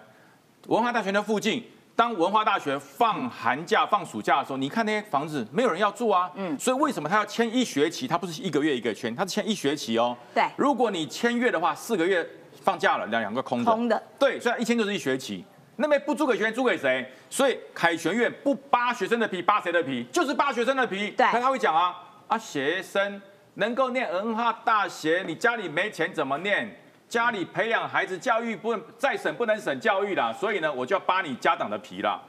[0.66, 1.64] 文化大学那附近，
[1.96, 8.07] 当文化大学放寒假、放暑假的时候，你看那些房子没有人要住啊，嗯，所以为什么他要签一学期？
[8.07, 10.14] 他不是一个月一个签，他是签一学期哦。
[10.35, 12.29] 对如果你签月的话，四个月
[12.61, 13.72] 放假了，两两个空的。
[13.72, 14.03] 空的。
[14.18, 15.42] 对，所以一签就是一学期。
[15.77, 17.07] 那边不租给学生，租给谁？
[17.29, 20.05] 所以凯旋院不扒学生的皮，扒谁的皮？
[20.12, 21.11] 就是扒学生的皮。
[21.11, 21.95] 对可他会讲啊
[22.29, 23.21] 啊，学生
[23.55, 26.81] 能够念文化大学，你家里没钱怎么念？
[27.09, 32.21] 家里培养孩子教育不能再省不能省教育啦，所以呢，我就要扒你家长的皮啦，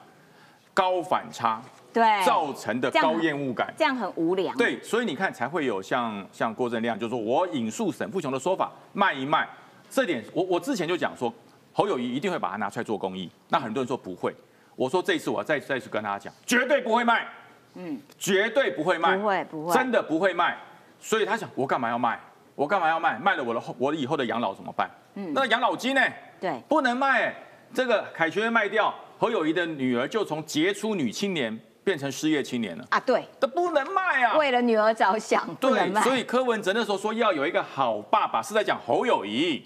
[0.71, 1.59] 高反差
[1.91, 3.73] 对，造成的高厌恶感。
[3.75, 9.49] 这样很无良。，对，所以你看才会有像像郭正亮，就是说我引述沈富雄的说法，卖一卖，
[9.89, 11.33] 这点我我之前就讲说，
[11.77, 14.33] 侯友谊一定会把它拿出来做公益，那很多人说不会，
[14.75, 17.27] 我说这一次我要再再次跟大家讲，绝对不会卖，
[17.75, 20.57] 嗯，绝对不会卖，不会不会真的不会卖，
[20.99, 22.19] 所以他想我干嘛要卖？
[22.55, 23.19] 我干嘛要卖？
[23.19, 24.89] 卖了我的后我以后的养老怎么办？
[25.13, 26.01] 嗯那养老金呢？
[26.41, 27.31] 对，不能卖。
[27.75, 32.99] 这个凯旋卖掉，侯友谊的女儿就从杰出女青年变成失业青年了啊！
[33.01, 34.35] 对，这不能卖啊！
[34.35, 36.01] 为了女儿着想，不能卖。
[36.01, 39.61] 所以柯文哲那时候说要有一个好爸爸，是在讲侯友谊。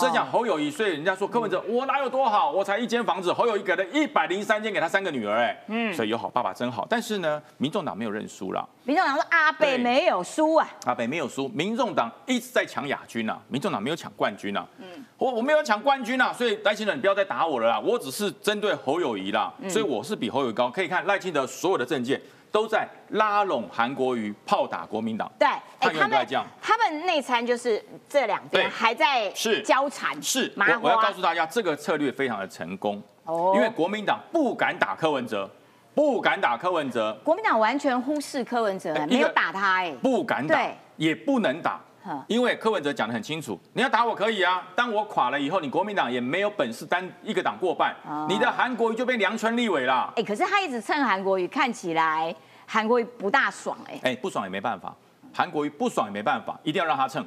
[0.00, 6.86] 是讲侯友谊，所以人家说柯文哲我哪有多好，我才一间房子，侯友谊给了一百零三间给他三个女儿，哎，嗯，所以有好爸爸真好。
[6.88, 8.68] 但是呢，民众党没有认输了。
[8.84, 14.64] 民众党说阿北没有输啊，阿北没有输，民众党一直在抢亚军啊，民众党没有抢冠军啊。
[14.78, 14.86] 嗯，
[15.18, 20.70] 我我没有抢冠军啊，所以赖清德你不要再打我了啦，我只是针对侯友谊啦，所以我是比侯友谊高。
[20.70, 22.20] 可以看赖清德所有的政见。
[22.54, 25.48] 都在拉拢韩国瑜炮打国民党，对，
[25.80, 26.24] 他们
[26.62, 35.50] 他们内参就是这两边还在是交缠，是我我要告诉大家，这个策略非常的成功哦，因为国民党不敢打柯文哲，
[35.96, 40.56] 不敢打柯文哲，国民党完全忽视柯文哲，没有打他，哎，不敢打，
[40.94, 41.80] 也不能打，
[42.26, 47.94] 因为柯文哲讲得很清楚，你要打我可以啊，当我垮了以后，你国民党也没有本事单一个党过半，
[48.28, 52.34] 你的韩国瑜就变梁春立委了，哎，可是他一直蹭韩国瑜，看起来。
[52.66, 54.94] 韩国瑜不大爽哎，哎不爽也没办法，
[55.34, 57.22] 韩国瑜不爽也没办法，一定要让他蹭，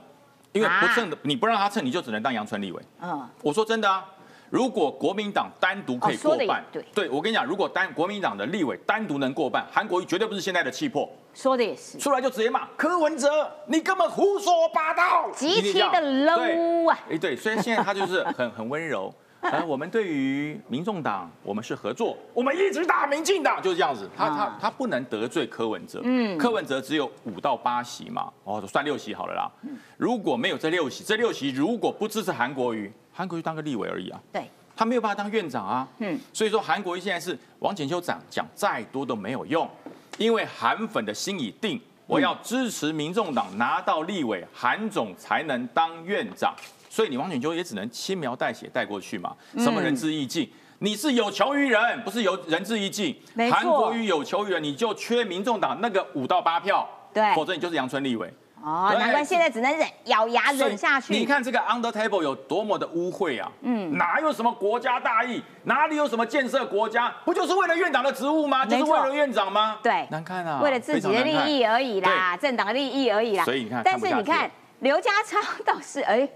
[0.52, 2.82] 因为不蹭的你不让他蹭，你就只能当杨春立委。
[3.02, 4.04] 嗯，我说真的啊，
[4.50, 11.10] 如果国民党单独可以过半，对，对我跟你讲，如果单国民党的立委单独能过半，韩国瑜绝对不是现在的气魄。
[11.34, 17.00] 说的也是，出来就直接骂柯文哲，你根本胡说八道，极其的 low 啊！
[17.12, 19.14] 哎对，虽然现在他就是很 很温柔。
[19.52, 24.10] 呃，我们对于民众党，我们是合作，我们一直打民进党，就是这样子。
[24.18, 29.52] 他他他不能得罪柯文哲，嗯，柯文哲只有五到八席嘛，哦，算六席好了啦。
[29.96, 39.70] 如果没有这六席，这六席如果不支持韩国瑜，韩国瑜当个立委而已啊，对，他没有办法当院长啊，嗯，所以说韩国瑜现在是王简秋长讲再多都没有用，
[40.18, 46.56] 因为韩粉的心已定，我要支持民众党拿到立委，韩总才能当院长。
[46.98, 49.32] 所以你王选秋也只能轻描淡写带过去嘛？
[49.60, 50.52] 什么仁至义尽？
[50.80, 53.16] 你是有求于人，不是有仁至义尽。
[53.52, 58.34] 韩国瑜有求于人，你就缺民众党那个五到八票，对，否则你就是阳春立委。
[58.64, 61.14] 哦，难怪现在只能忍，咬牙忍下去。
[61.14, 63.52] 你看这个 under table 有多么的污秽啊！
[63.62, 65.40] 嗯，哪有什么国家大义？
[65.66, 67.14] 哪里有什么建设国家？
[67.24, 68.66] 不就是为了院长的职务吗？
[68.66, 69.78] 就是为了院长吗？
[69.84, 70.62] 对，难看啊！
[70.64, 73.46] 为了自己的利益而已啦，政党的利益而已啦。
[73.46, 76.28] 所以你看，但是你看刘家昌倒是哎。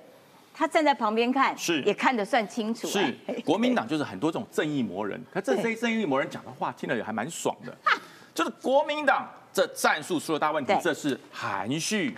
[0.53, 2.87] 他站在旁边看，是也看得算清楚。
[2.87, 3.13] 是
[3.45, 7.75] 国民党就是很多这种正义魔人，可这些正义魔人讲的话听了也还蛮爽的。
[8.33, 12.17] 就是国民党这战术出了大问题，这是含蓄，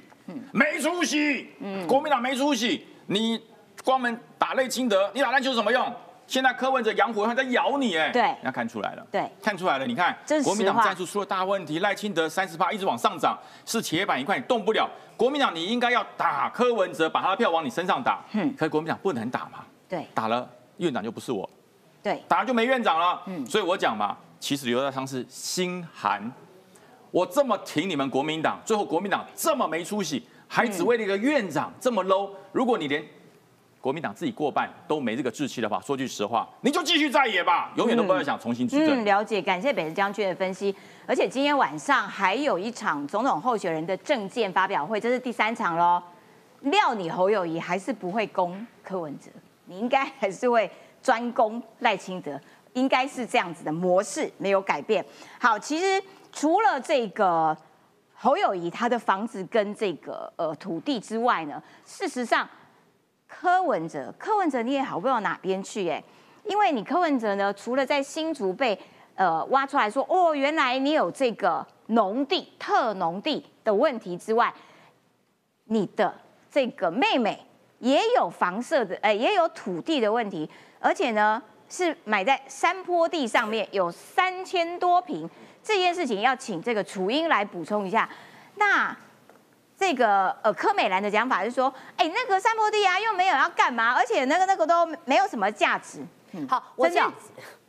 [0.52, 1.50] 没出息。
[1.60, 3.42] 嗯，国民党没出息，你
[3.84, 5.94] 关门打赖清德，你打篮球有什么用？
[6.26, 9.86] 现在柯文哲、杨虎还在咬你，哎，对，那看出来了，对，看出来了。
[9.86, 14.90] 你看，国民党战术出了大问题，赖清德三十八一直往上涨，是铁板一块，你动不了。
[15.16, 18.24] 国民党你应该要打柯文哲，把他的票往你身上打。
[18.32, 21.48] 嗯，可是国民党不能打嘛，对，打了院长就不是我，
[22.02, 23.22] 对，打了就没院长了。
[23.26, 26.32] 嗯，所以我讲嘛，其实刘家昌是心寒。
[27.12, 32.32] 我这么挺你们国民党，最后国民党这么没出息，还只为了一个院长这么 low。
[32.52, 33.06] 如果你连
[33.84, 39.04] 国民党自己过半都没这个志气的话，说句实话，你就继续在野吧，永远都不要想重新执政。
[39.04, 40.74] 嗯，了解，感谢北市将军的分析。
[41.06, 46.02] 而且今天晚上还有一场总统候选人的政见发表会，这是第三场喽。
[46.62, 49.30] 料你侯友谊还是不会攻柯文哲，
[49.66, 50.72] 你应该还是会
[51.02, 52.40] 专攻赖清德，
[52.72, 55.06] 应该是这样子的模式没有改变。
[55.38, 57.58] 好，其实除了这个
[58.14, 62.48] 侯友谊他的房子跟这个呃土地之外呢，事实上。
[63.42, 66.02] 柯文哲，柯文哲你也好不到哪边去耶，
[66.46, 68.78] 因为你柯文哲呢，除了在新竹被
[69.16, 74.54] 呃挖出来说哦，原来你有这个农地特农地的问题之外，
[75.66, 76.14] 你的
[76.52, 77.44] 这个妹妹
[77.80, 85.28] 也有房舍的，哎，也有土地的问题，而且呢是买在山坡地上面，有三千多平，
[85.64, 88.08] 这件事情要请这个楚英来补充一下，
[88.56, 88.96] 那。
[89.86, 96.00] 这个呃，柯美兰的讲法是说，哎，那个山坡地啊，又没有要干嘛，而且那个那个都没有什么价值。
[96.48, 97.12] 好，我讲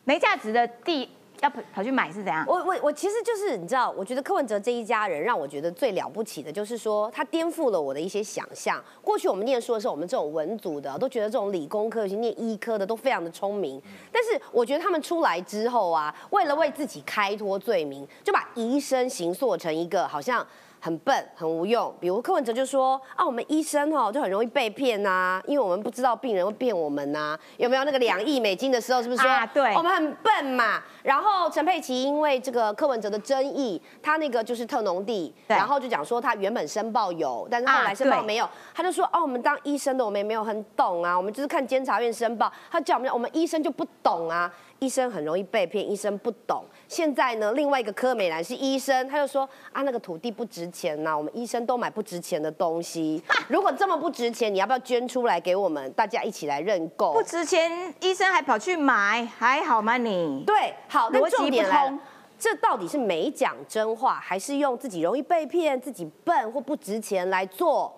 [0.04, 1.10] 没价值的地
[1.40, 2.44] 要跑跑去买是怎样？
[2.46, 8.80] 我我我其实就是你知道，我觉得柯文哲这一家人让我觉得最了不起的就是说，他颠覆了我的一些想象。
[9.02, 13.82] 过去我们念书的时候，我们这种文组的都觉得这种理工科，尤其念医科的都非常的聪明。
[14.12, 20.46] 但是我觉得他们出来之后啊，为了为自己开脱罪名，就把医生形塑成一个好像。
[20.84, 21.90] 很笨、很无用。
[21.98, 30.82] 比如柯文哲就说啊，我们医生哦就很容易被骗呐、因为我们不知道病人会骗我们呐、有没有那个两亿美金的时候，是不是说、啊对我们很笨嘛？
[31.02, 44.52] 然后陈佩琪因为这个柯文哲的争议，他那个就是特农地，然后就讲说他原本申报有，但是后来申报没有，他就说哦，我们当医生的我们也没有很懂啊，我们就是看监察院申报，他叫我们我们医生就不懂啊，
[44.84, 46.62] 医生很容易被骗，医生不懂。
[46.86, 57.14] 现在呢，另外一个柯美兰是医生，他就说啊，那个土地不值钱呐、我们医生都买不值钱的东西， 如果这么不值钱，你要不要捐出来给我们，大家一起来认购？
[57.16, 60.44] 不值钱，医生还跑去买，还好吗你？
[60.46, 61.66] 对，好，那重点
[62.38, 67.90] 这到底是没讲真话，还是用自己容易被骗、自己笨或不值钱来做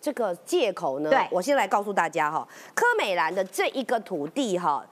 [0.00, 1.10] 这个借口呢？
[1.10, 4.86] 对我先来告诉大家哈，柯美兰的这一个土地哈，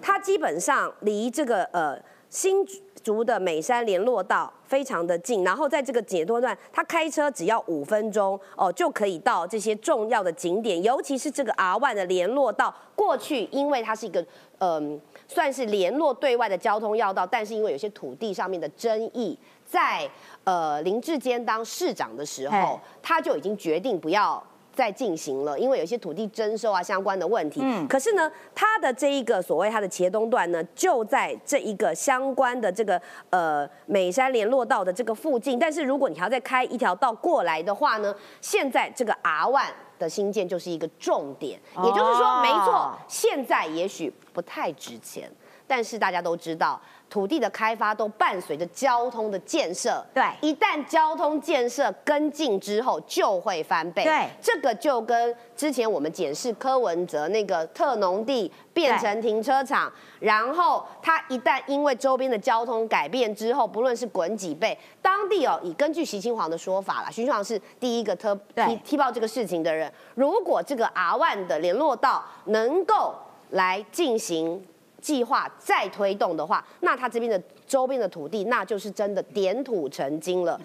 [0.00, 2.64] 它基本上离这个呃新
[3.02, 12.74] 竹的美山联络道非常的近，然后在这个解脱段，它开车只要五分钟哦就可以到这些重要的景点，尤其是这个 R One 的联络道。
[12.94, 14.24] 过去因为它是一个
[14.60, 20.08] 嗯、算是联络对外的交通要道，但是因为有些土地上面的争议，在
[20.42, 24.42] 呃林志坚当市长的时候，他就已经决定不要。
[24.78, 27.60] 再进行了，因为有一些土地征收啊相关的问题。
[27.64, 33.00] 嗯可是呢，它的这一个所谓它的茄东段呢，就在这一个相关的这个
[33.30, 35.58] 呃美山联络道的这个附近。
[35.58, 45.28] 但是如果你还要再开一条道过来的话呢，现在这个 R One 的新建就是一个重点，也就是说，哦没错，现在也许不太值钱，
[45.66, 50.04] 但是大家都知道，土地的开发都伴随着交通的建设。
[50.12, 54.04] 对一旦交通建设跟进之后，就会翻倍。
[54.04, 69.92] 对这个就跟之前我们检视柯文哲那个特农地变成停车场，然后它一旦因为周边的交通改变之后，不论是滚几倍，当地哦，以根据徐清煌的说法啦，徐清煌是第一个特对踢踢爆这个事情的人。
[70.14, 73.14] 如果这个 R One 的联络道能够
[73.50, 74.64] 来进行
[75.00, 80.60] 计划再推动的话，那它这边的周边的土地，那就是真的点土成金了。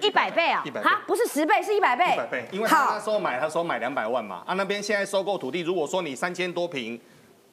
[0.00, 0.70] 一百倍啊一！
[0.70, 2.04] 百不是十倍，是一百倍。
[2.14, 7.00] 一百倍，因为他那好，时候买，他说买两百万嘛，啊那边现在收购土地，如果说你三千多平，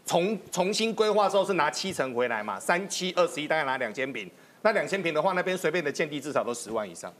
[0.05, 4.29] 重重新规划之后是拿七成回来嘛，三七二十一大概拿两千平，
[4.63, 7.13] 那两千平的话，那边随便的建地至少都十万以上。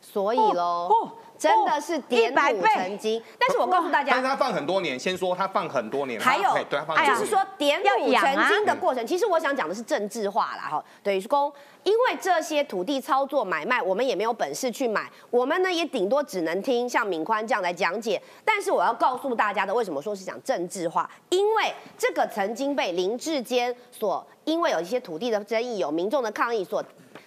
[0.00, 1.12] 所以喽，哦
[1.44, 3.22] 真的是点土100倍成金。
[3.38, 18.20] 但是我告诉大家，但是他放很多年，先说他放很多年，还有对他放就是说点土成金的过程，其实我想讲的是政治化啦，哈，等于公，因为这些土地操作买卖，我们也没有本事去买，我们呢也顶多只能听像敏宽这样来讲解。
[18.44, 21.08] 但是我要告诉大家的，为什么说是讲政治化？
[21.30, 26.82] 因为这个曾经被林志坚所因为有一些土地的争议，有民众的抗议所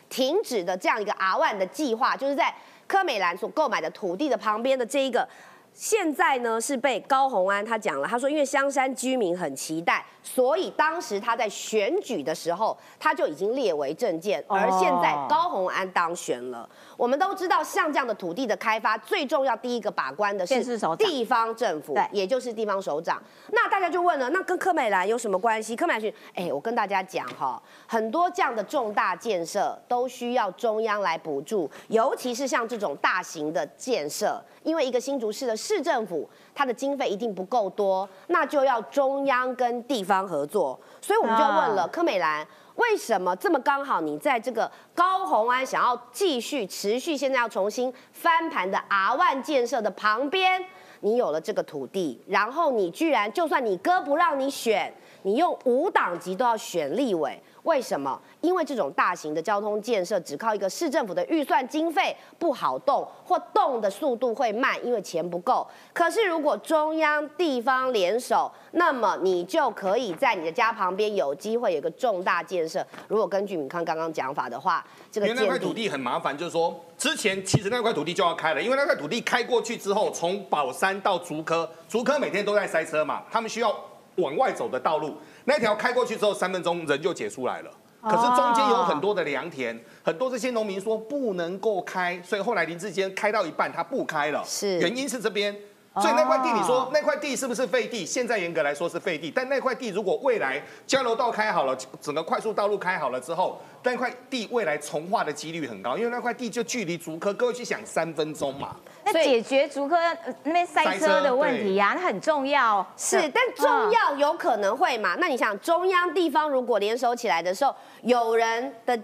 [0.09, 2.53] 停止的这样一个 R One 的计划，就是在
[2.87, 5.27] 柯美兰所购买的土地的旁边的这一个。
[5.73, 16.67] 现在呢是被高鸿安他讲了，他说因为香山居民很期待，所以当时他在选举的时候他就已经列为证件，而现在高鸿安当选了。
[16.97, 23.21] 我们都知道，像这样的土地的开发，最重要第一个把关的是地方政府对，也就是地方首长。
[23.51, 25.75] 那大家就问了，那跟柯美兰有什么关系？
[25.75, 40.79] 柯美兰是，哎，我跟大家讲哈，很多这样的重大建设都需要中央来补助，尤其是像这种大型的建设，因为一个新竹市的市政府，它的经费一定不够多，那就要中央跟地方合作。
[40.99, 42.45] 所以我们就问了啊柯美兰。
[42.77, 43.99] 为什么这么刚好？
[44.01, 50.63] 你在这个高洪安想要继续持续，现在要重新翻盘的 R 万建设的旁边，
[51.01, 58.19] 你有了这个土地，然后你居然就算你哥不让你选，你用五党籍都要选立委，为什么？
[58.47, 65.67] 因为这种大型的交通建设，只靠一个市政府的预算经费不好动，或动的速度会慢，因为钱不够。
[65.91, 72.81] 可是如果中央地方联手，那么你就可以在你的家旁边有机会有个重大建设。
[73.09, 74.81] 如果根据敏康刚刚讲法的话，
[75.11, 83.77] 这个因为那块土地很麻烦，就是说之前其实那块土地就要开了，因为那块土地开过去之后，从宝山到竹科，竹科每天都在塞车嘛，他们需要
[84.15, 87.69] 往外走的道路，那条开过去之后，三分钟人就解出来了。
[88.09, 95.55] 可是中间有很多的良田，很多这些农民说不能够开，所以后来林志坚开到一半他不开了，是原因是这边。
[96.01, 98.05] 所以那块地，你说那块地是不是废地？
[98.05, 108.75] 现在严格来说是废地，但那块地如果未来交流道开好了，整个快速道路开好了之后，那块地未来重化的几率很高，因为那块地就距离竹科，各位去想三分钟嘛。
[109.05, 112.85] 那解决竹科呃那边塞车的问题呀、那很重要。
[112.97, 115.15] 是，但重要有可能会嘛？
[115.17, 118.99] 那你想，中央地方如果联手起来的时候，有人的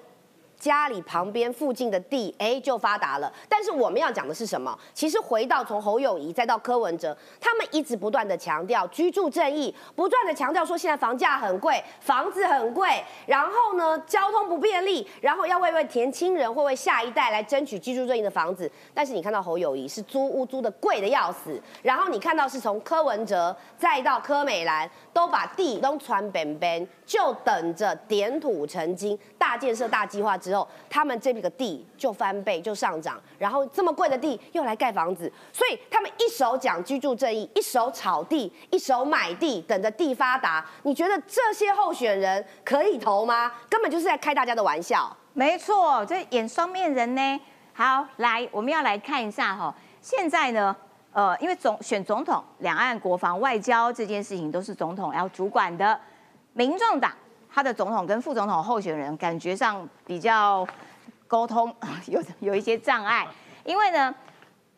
[0.63, 3.29] 家里旁边附近的地，哎，就发达了。
[3.49, 4.73] 但是我们要讲的是什么？
[4.93, 18.71] 其实回到从侯友谊再到柯文哲，他们一直不断的强调居住正义，不断的强调说现在房价很贵，房子很贵，然后呢交通不便利，然后要为为年轻人或为下一代来争取居住正义的房子。
[18.93, 40.65] 但是你看到侯友谊是租屋租的贵的要死，然后你看到是从柯文哲再到柯美兰，都把地都传边边，就等着点土成金，大建设大计划之后，他们这个地就翻倍就上涨，然后这么贵的地又来盖房子，所以他们一手讲居住正义，一手炒地，一手买地，等着地发达。
[40.81, 43.51] 你觉得这些候选人可以投吗？
[43.69, 45.15] 根本就是在开大家的玩笑。
[45.33, 47.39] 没错，这演双面人呢。
[47.73, 49.73] 好，来，我们要来看一下哈。
[49.99, 50.75] 现在呢，
[51.13, 55.99] 呃，因为总选总统、两岸国防、外交这件事情都是总统要主管的。
[56.53, 57.13] 民众党
[57.51, 60.67] 他的总统跟副总统候选人感觉上比较
[61.27, 61.71] 沟通
[62.07, 63.27] 有有一些障碍，
[63.63, 64.13] 因为呢，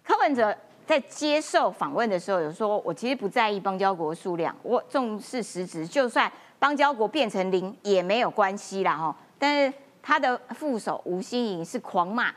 [0.04, 0.54] 柯文哲
[0.86, 6.30] 在接受访问的时候有说，我其实不在意邦交国数量，我重视实质，就算
[6.60, 9.16] 邦交国变成零也没有关系啦哈。
[9.40, 9.74] 但是
[10.04, 12.34] 他的副手吴欣颖是狂骂。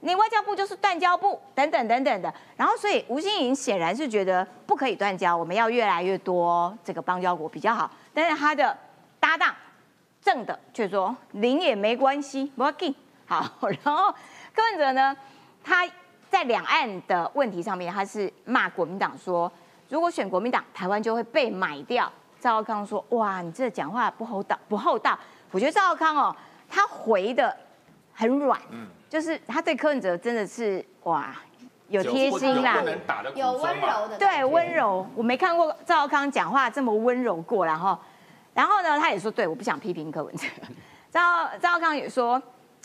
[0.00, 2.32] 你外交部就是断交部，等等等等的。
[2.56, 7.90] 然后，所以吴欣颖显然是觉得不可以断交，我们要越来越多这个邦交国比较好。
[8.14, 8.76] 但是他的
[9.18, 9.54] 搭档
[10.22, 12.94] 正的却说零也没关系，不要紧。
[13.26, 13.44] 好，
[13.84, 14.14] 然后
[14.54, 15.16] 柯文哲呢，
[15.64, 15.84] 他
[16.30, 19.50] 在两岸的问题上面，他是骂国民党说，
[19.88, 22.10] 如果选国民党，台湾就会被买掉。
[22.40, 25.18] 赵浩康说，哇，你这讲话不厚道，不厚道。
[25.50, 26.34] 我觉得赵浩康哦，
[26.68, 27.54] 他回的
[28.14, 28.60] 很软。
[29.08, 31.34] 就是他对柯文哲真的是哇，
[31.88, 32.82] 有贴心啦，
[33.34, 37.98] 有温柔的，对温柔，我没看过赵康讲话这么温柔过，然后，
[38.52, 40.46] 然后呢，他也说，对，我不想批评柯文哲。
[41.10, 42.40] 赵赵康也说，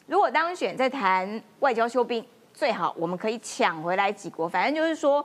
[0.07, 5.23] 如果当选再谈外交修兵，最好我们可以抢回来几国，反正就是说，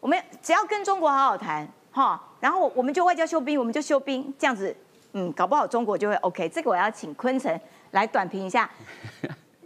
[0.00, 4.74] 我们只要跟中国好好谈哈，然后我们就外交修兵，我们就修兵，这样子，
[5.12, 6.48] 嗯，搞不好中国就会 OK。
[6.48, 8.70] 这个我要请坤城来短评一下。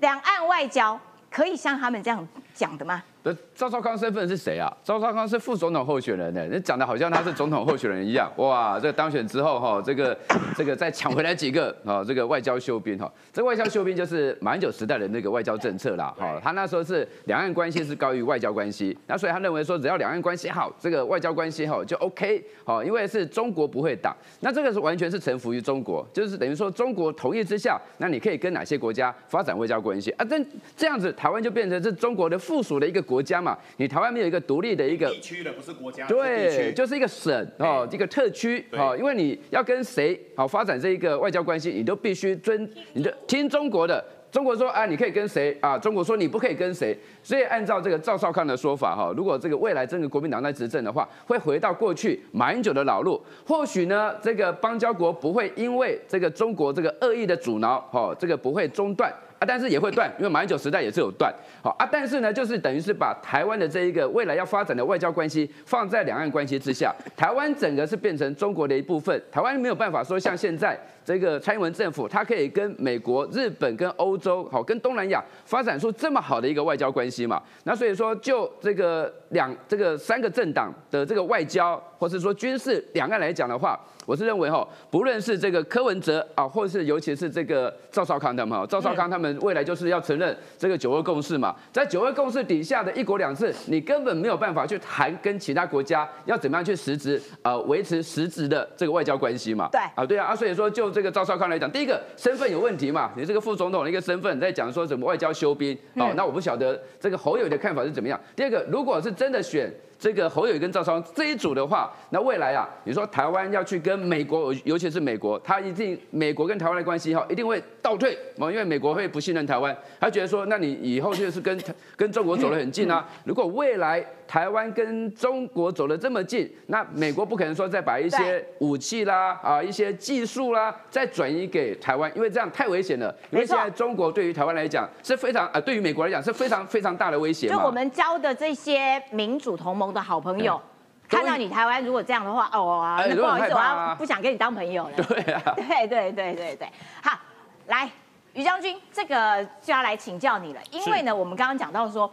[0.02, 0.98] 两岸外交
[1.30, 3.02] 可以像他们这样讲的吗？
[3.24, 4.68] 那赵少康身份是谁啊？
[4.82, 8.28] 赵少康是副总统候选人呢，你讲的好像他是总统候选人一样。
[8.38, 10.16] 哇，这个当选之后哈，这个
[10.56, 16.40] 这个再抢回来几个啊， 这个外交修兵哈，这外交修兵就是马英九时代的那个外交政策啦哈。
[16.42, 24.16] 他那时候是两岸关系是高于外交关系，那所以他认为说只要两岸关系好，这个外交关系好就 OK 好，因为是中国不会打。
[24.40, 30.24] 那这个是完全是臣服于中国，就是等于说中国同意之下，那你可以跟哪些国家发展外交关系啊？
[30.24, 30.44] 这
[30.76, 33.00] 这样子台湾就变成是中国的附属的一个。
[33.12, 44.02] 国家嘛，你台湾没有一个独立的一个地区的，不是国家，对，就是一个省哦，一个特区哦，因为你要跟谁好发展这一个外交关系，你都必须遵，你就听中国的。
[44.30, 45.76] 中国说啊，你可以跟谁啊？
[45.76, 46.96] 中国说你不可以跟谁。
[47.22, 53.20] 所以按照这个赵少康的说法哈，如果这个未来真的国民党在执政的话，会回到过去马英九的老路。
[53.44, 59.12] 或许呢，这个邦交国不会因为这个中国这个恶意的阻挠，哈，这个不会中断。
[59.44, 61.32] 但是也会断，因为马英九时代也是有断，
[61.62, 61.88] 好啊。
[61.90, 77.42] 但是呢，就是等于是把台湾的这一个未来要发展的外交关系放在两岸关系之下，台湾整个是变成中国的一部分，台湾没有办法说像现在这个蔡英文政府，他可以跟美国、日本、跟欧洲，好跟东南亚发展出这么好的一个外交关系嘛？
[77.64, 83.78] 那所以说，就这个两这个三个政党的这个外交，或是说军事两岸来讲的话。
[84.04, 99.68] 我是认为哈，不论是这个柯文哲啊，或是尤其是这个赵少康他们哈，赵少康他们未来就是要承认这个九二共识嘛，在九二共识底下的一国两制，你根本没有办法去谈跟其他国家要怎么样去实质呃维持实质的这个外交关系嘛。
[99.70, 108.20] 对啊，对啊，啊，所以说就这个赵少康来讲，第一个身份有问题嘛，你这个副总统的一个身份在讲说什么外交休兵，哦，那我不晓得这个侯友的看法是怎么样。
[108.36, 109.72] 第二个，如果是真的选。
[110.02, 121.56] 这个侯友谊跟赵超这一组的话，那未来啊，你说台湾要去跟美国，尤其是美国，他一定美国跟台湾的关系哈，一定会倒退哦，因为美国会不信任台湾，他觉得说，那你以后就是跟
[121.94, 123.08] 跟中国走得很近啊。
[123.24, 133.14] 如果未来台湾跟中国走得这么近，那美国不可能说再把一些武器啦啊一些技术啦再转移给台湾，因为这样太危险了。
[133.30, 137.48] 因为现在中国对于台湾来讲是非常啊，对于美国来讲是非常非常大的威胁。
[137.48, 139.91] 就我们交的这些民主同盟。
[139.92, 140.60] 的好朋友
[141.08, 144.96] 看到你台湾如果这样的话，哦，那不好意思，我要不想跟你当朋友了。
[144.96, 146.72] 对啊， 对对对对对，
[147.02, 147.18] 好，
[147.66, 147.90] 来
[148.32, 152.10] 于将军，这个就要来请教你了，因为呢，我们刚刚讲到说，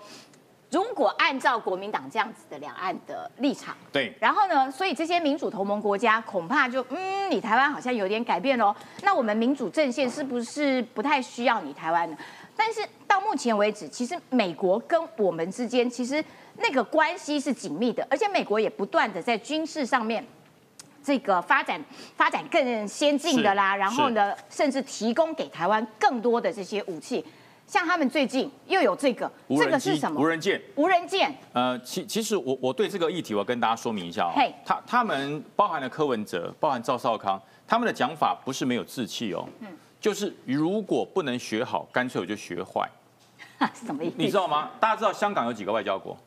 [0.69, 8.75] 如果按照国民党这样子的两岸的立场，对，然后呢，所以这些民主同盟国家恐怕就嗯，你台湾好像有点改变喽。
[9.01, 12.17] 那我们民主阵线是不是不太需要你台湾呢？
[12.59, 16.21] 但是到目前为止，其实美国跟我们之间其实
[16.57, 20.21] 那个关系是紧密的，而且美国也不断的在军事上面。
[21.01, 21.81] 这个发展
[22.17, 27.25] 发展更先进的啦，然后呢，甚至提供给台湾更多的这些武器，
[27.65, 30.19] 像他们最近又有这个，这个是什么？
[30.19, 30.61] 无人舰。
[30.75, 34.53] 无人舰，呃，其其实我我对这个议题，我跟大家说明一下哦嘿。
[34.65, 39.67] 他他们包含了柯文哲，包含赵少康，他们的讲法不是没有志气哦，嗯
[39.99, 42.87] 就是如果不能学好，干脆我就学坏。
[43.73, 44.15] 什么意思？
[44.17, 44.69] 你知道吗？
[44.79, 46.17] 大家知道香港有几个外交国？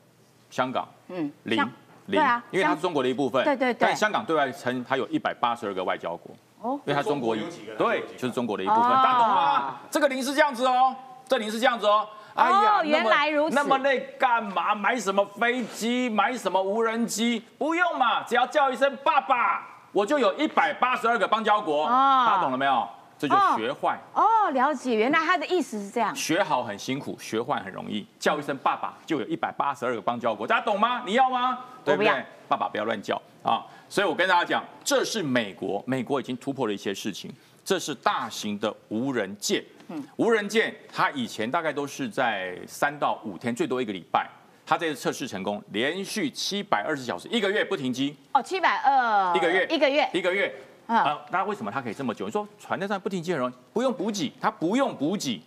[0.51, 1.71] 香港嗯，零零
[2.11, 3.43] 对啊，因为它是中国的一部分。
[3.45, 8.83] 对对对但香港对外称它有一百八十二个外交国，哦因为它中国中国有几个对，就是中国的一部分。
[8.85, 9.77] 哦大家懂吗？
[9.91, 10.95] 这个零是这样子哦，
[11.27, 12.07] 这零是这样子哦。
[12.35, 14.75] 哎呀，那么原来如此那么累干嘛？
[14.75, 16.11] 买什么飞机？
[16.11, 17.43] 买什么无人机？
[17.57, 21.87] 不用嘛，只要叫一声爸爸，我就有一百八十二个邦交国。
[21.87, 22.87] 哦大家懂了没有？
[23.23, 23.97] 这就哦学坏。
[24.15, 26.13] 哦，了解，原来他的意思是这样。
[26.17, 28.05] 学好很辛苦，学坏很容易。
[28.19, 31.05] 叫一声爸爸，就有一百八十二个邦交国，大家懂吗？
[31.07, 31.57] 你要吗？
[31.85, 32.11] 对不对？
[32.49, 33.65] 爸爸不要乱叫啊！
[33.89, 37.33] 所以我跟大家讲，这是美国，美国已经突破了一些事情。
[37.65, 44.29] 这是大型的无人舰，嗯无人舰它以前大概都是在三到五天，最多一个礼拜。
[44.67, 50.53] 它这次测试成功，连续七百二十小时，一个月不停机，哦，七百二，一个月，一个月，一个月。
[50.87, 52.27] 那为什么它可以这么久？
[52.27, 55.41] 你说船在上不停机很容易，不用补给，它不用补给，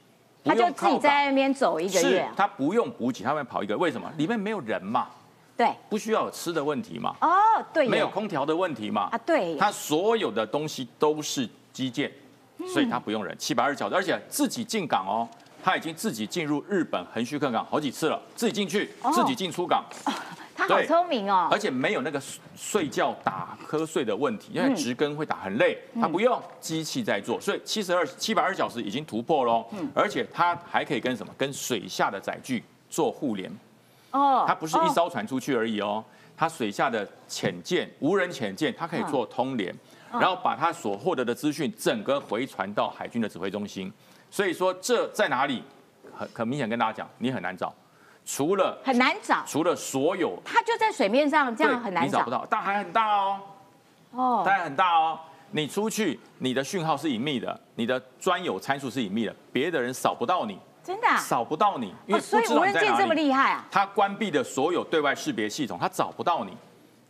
[0.44, 2.28] 不他就自己在那边走一个月。
[2.36, 4.12] 他不用补给，他们跑一个，为什么？
[4.18, 5.08] 里面没有人嘛，
[5.58, 7.30] 对，不需要有吃的问题嘛，哦，
[7.74, 12.12] 对耶，没有空调的问题嘛啊，，对耶，它所有的东西都是基建，
[12.58, 12.68] 嗯。
[12.68, 15.28] 所以它不用人，七百二十小时，而且自己进港哦，
[15.64, 19.12] 他已经自己进入日本横须贺港好几次了，自己进去，哦。
[19.12, 19.84] 自己进出港，
[20.56, 21.60] 他好对聪明哦而。
[21.60, 31.34] 且没有那个睡睡觉打瞌睡的问题，因为嗯直根会打很累，他不用机器在做，所以七十二七百二十小时已经突破喽，嗯而且它还可以跟什么？
[31.38, 33.52] 跟水下的载具做互联。
[34.12, 36.04] 哦，它不是一哦艘船出去而已哦，
[36.38, 39.74] 它水下的潜舰、无人潜舰，它可以做通联，
[40.14, 43.92] 嗯然后把它所获得的资讯整个回传到海军的指挥中心。
[44.30, 45.64] 所以说这在哪里？
[46.18, 47.74] 很很明显跟大家讲，你很难找，
[48.26, 53.40] 除了很难找，除了所有它就在水面上，这样很难你找不到，大海很大哦，
[54.12, 55.20] 哦当，然很大哦。
[55.52, 63.14] 你出去，你的讯号是隐秘的，你的专有参数是隐秘的，别的人扫不到你，真的啊，扫不到你，因为哦，所以无人机这么。
[63.14, 66.52] 厉害啊，它关闭的所有对外识别系统，它找不到你。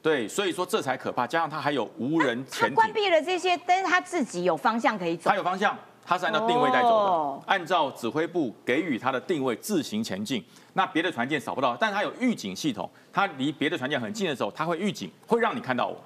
[0.02, 1.26] 对，所以说这才可怕。
[1.26, 5.36] 加上它还有无人潜艇，他关闭了这些，但是它自己有方向可以走它。
[5.36, 10.46] 有方向，它是按照定位在走的，哦按照指挥部给予它的定位自行前进。
[10.78, 15.98] 那别的船舰扫不到，但是它有预警系统，它离别的船舰很近的时候，它会预警，会让你看到我。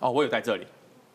[0.00, 0.66] 哦，我有在这里。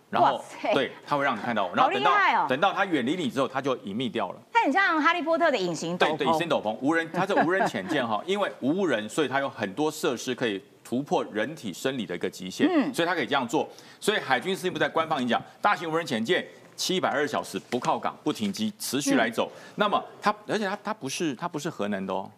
[0.09, 0.43] 然后
[0.73, 1.75] 对，它会让你看到我。
[1.75, 4.39] 然后等到等到它远离你之后，它就隐秘掉了。
[4.51, 6.49] 它很像哈利波特的隐形斗篷对，隐形。
[6.49, 13.67] 斗篷，无人，它是无人潜舰哈， 因为无人，所以它有很多设施可以突破人体生理的一个极限，嗯所以它可以这样做。
[13.99, 16.43] 所以海军司令部在官方演讲，大型无人潜舰
[16.75, 19.51] 七百二十小时不靠港、不停机，持续来走。
[19.75, 22.29] 那么它，而且它它不是它不是核能的哦，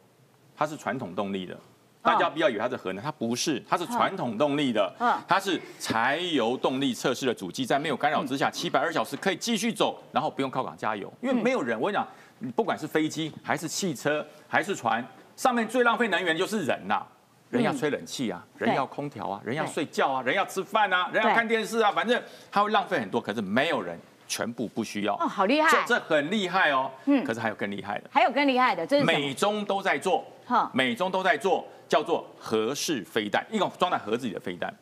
[0.56, 1.58] 它是传统动力的。
[2.02, 4.94] 大家不要以为它是核能，它不是，它是传统动力的。
[5.00, 11.76] 嗯，它是柴油动力测试的主机，在没有干扰之下，七百二小时可以继续走，然后不用靠港加油，因为没有人。
[11.80, 15.04] 我跟你讲，你不管是飞机还是汽车还是船，
[15.36, 17.04] 上面最浪费能源就是人呐、
[17.50, 25.16] 人要吹冷气啊，人要空调啊，人要睡觉啊，人要吃饭啊，人要看电视啊，反正它会浪费很多，可是没有人全部不需要。
[25.16, 25.72] 哦，好厉害！
[25.72, 26.92] 这这很厉害哦。
[27.06, 27.24] 嗯。
[27.24, 28.10] 可是还有更厉害的。
[28.12, 34.74] 还有更厉害的，这是美中都在做哈，美中都在做，叫做核式飞弹，一种装在盒子里的飞弹。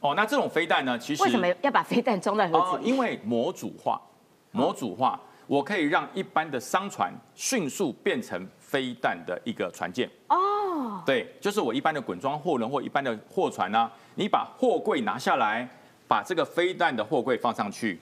[0.00, 2.88] 哦，那这种飞弹呢，其实为什么要把飞弹装在盒子哦，里？
[2.88, 4.00] 因为模组化，
[4.50, 10.10] 模组化，我可以让一般的商船迅速变成飞弹的一个船舰。
[10.28, 15.66] 哦，对，就是我一般的滚装货轮或一般的货船呢、你把货柜拿下来，
[16.06, 17.98] 把这个飞弹的货柜放上去，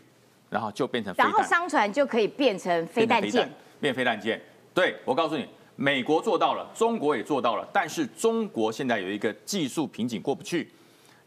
[0.50, 1.42] 然后就变成飞然后。
[1.44, 3.48] 商船就可以变成飞弹舰。
[3.80, 4.40] 变飞弹舰。
[4.74, 5.46] 对我告诉你，
[5.82, 10.70] 美国做到了，中国也做到了，但是中国现在有一个技术瓶颈过不去，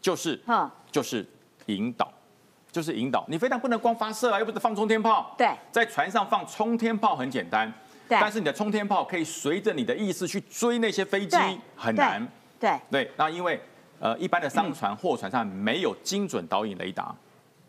[0.00, 1.22] 就是哼，就是
[1.66, 2.10] 引导，
[2.72, 3.22] 就是引导。
[3.28, 5.34] 你非但不能光发射啊，又不是放冲天炮。
[5.36, 7.70] 对，在船上放冲天炮很简单，
[8.08, 11.36] 对但是你的冲天炮可以随着你的意思去追那些飞机，
[11.76, 12.26] 很难。
[12.58, 13.60] 对，对，那因为
[14.00, 17.14] 呃一般的商船、货船上没有精准导引雷达，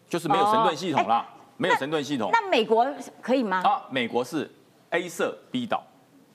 [0.07, 1.27] 就是没有神盾系统啦，
[1.57, 2.29] 没有神盾系统。
[2.31, 2.87] 那美国
[3.21, 3.61] 可以吗？
[3.61, 4.49] 啊，美国是
[4.91, 5.83] A 射 B 导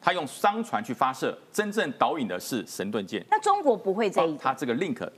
[0.02, 3.24] 它用商船去发射，真正导引的是神盾舰。
[3.30, 5.08] 那中国不会这一他这个 link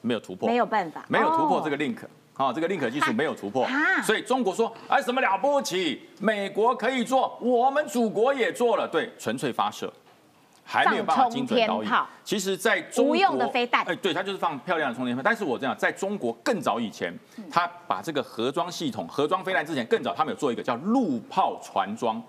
[0.00, 1.76] 没有突破，没有办法，没有突破这个。
[1.76, 1.98] link。
[2.36, 6.02] 好、这个 link 技术没有突破啊，所以中国说，哎，什么了不起？
[6.20, 9.92] 美国可以做，我们祖国也做了，对，纯粹发射，
[10.64, 11.90] 还没有办法精准导引。
[12.24, 15.22] 其实，在中国无用的飞弹哎，对，它就是放漂亮的充电炮。
[15.22, 22.20] 但是我这样，在中国更早以前，嗯他把这个盒装系统、盒装飞弹之前更早，他们有做一个叫陆炮船装，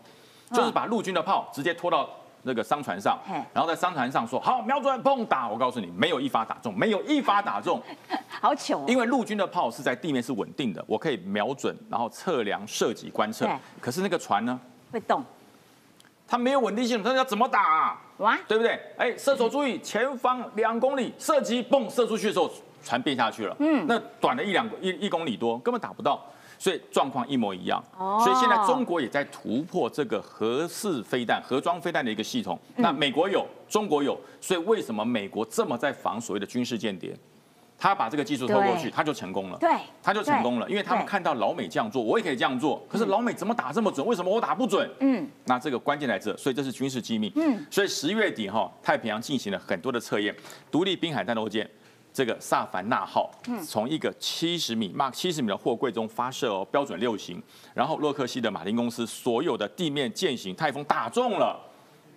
[0.51, 2.09] 就是把陆军的炮直接拖到
[2.43, 7.81] 那个商船上嘿，然后在商船上说好瞄准砰打，我告诉你，没有一发打中，没有一发打中，
[8.41, 8.85] 好糗哦。
[8.87, 13.49] 因为陆军的炮是在地面是稳定的，我可以瞄准，然后测量、射击、观测。
[13.81, 14.59] 可是那个船呢，
[14.91, 15.23] 会动
[16.27, 18.79] 它没有稳定性，它要怎么打啊、哇，对不对？
[18.97, 22.49] 哎，射手注意，前方两公里射击，嘣，射出去的时候，
[22.83, 23.55] 船变下去了。
[23.59, 26.23] 嗯，那短了一两一一公里多，根本打不到，
[26.65, 27.79] 所以状况一模一样。
[27.95, 32.59] 哦所以现在中国也在突破这个核式飞弹、核装飞弹的一个系统。
[32.77, 37.15] 嗯那美国有，中国有，所以为什么美国这么在防所谓的军事间谍？
[37.77, 39.57] 他把这个技术偷过去，他就成功了。
[39.59, 39.69] 对
[40.01, 42.83] 他就成功了，因为他们看到老美这样做，我也可以这样做。
[42.89, 44.03] 可是老美怎么打这么准？
[44.07, 44.89] 为什么我打不准？
[45.01, 47.31] 嗯，那这个关键在这，所以这是军事机密。
[47.35, 50.35] 嗯，所以十月底哈，太平洋进行了很多的测验，
[50.71, 51.69] 独立滨海战斗舰。
[52.15, 53.29] 这个萨凡纳号
[53.67, 57.43] 从一个七十米 Mark 七十米的货柜中发射哦，标准六型，
[57.73, 61.59] 然后洛克希的马丁公司所有的地面舰型泰风打中了，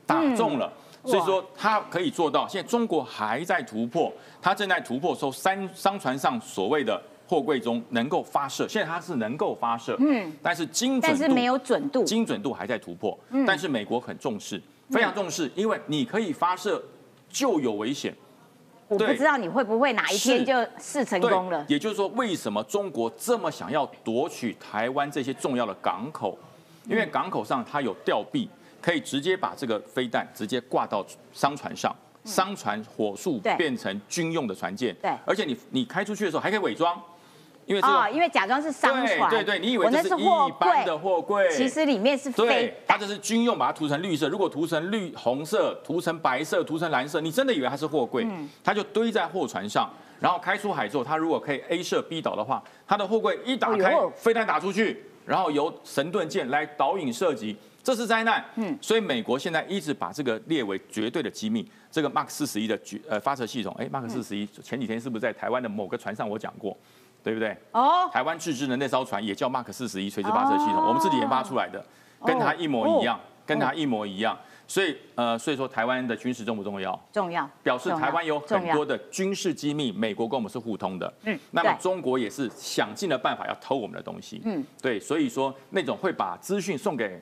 [0.07, 0.72] 打中了。
[1.05, 12.05] 所以说它可以做到，现在中国还在突破，它正在突破说三商船上所谓的货柜中能够发射，现在它是能够发射，嗯，但是精准度但是没有准度。
[12.05, 16.80] 精准度还在突破，嗯但是美国很重视，非常重视，因为你可以发射
[17.28, 18.14] 就有危险。
[18.97, 21.64] 对我不知道你会不会哪一天就试成功了。
[21.68, 26.39] 也就是说，为什么中国这么想要夺取台湾这些重要的港口？
[26.84, 28.49] 因为港口上它有吊臂，
[28.80, 34.97] 可以直接把这个飞弹直接挂到商船上，商船火速变成军用的船舰。
[35.03, 35.11] 对。
[35.26, 36.99] 而且你你开出去的时候还可以伪装，
[37.69, 44.27] 因为这个哦，因为假装是商船，对对对，你以为这是一货般的柜，货柜，其实里面是对飞，它这是军用，把它涂成绿色。
[44.31, 57.55] 如果涂成绿红色、涂成白色、涂成蓝色，你真的以为它是货柜，嗯它就堆在货船上，然后开出海之后，它如果可以 A 射 B 导的话，它的货柜一打开飞弹打出去，然后由神盾舰来导引射击。
[57.81, 61.66] 这是灾难，嗯，所以美国现在一直把这个列为绝对的机密。
[61.91, 66.77] 这个 Mark 四十一的决呃发射系统，哎，Mark 四十一前几天是不是在台湾的某个船上我讲过，
[67.23, 67.57] 对不对？
[67.73, 71.85] 哦，台湾自制的那艘船也叫 Mark 四十一垂直发射系统，哦我们自己研发出来的，
[72.25, 74.39] 跟它一模一样哦，跟它一模一样。
[74.66, 76.99] 所以呃，所以说台湾的军事重不重要？
[77.11, 81.11] 重要，表示台湾有很多的军事机密，美国跟我们是互通的。
[81.25, 84.43] 嗯那么中国也是想尽了办法要偷我们的东西。
[84.45, 87.19] 嗯嗯，对，所以说那种会把资讯送给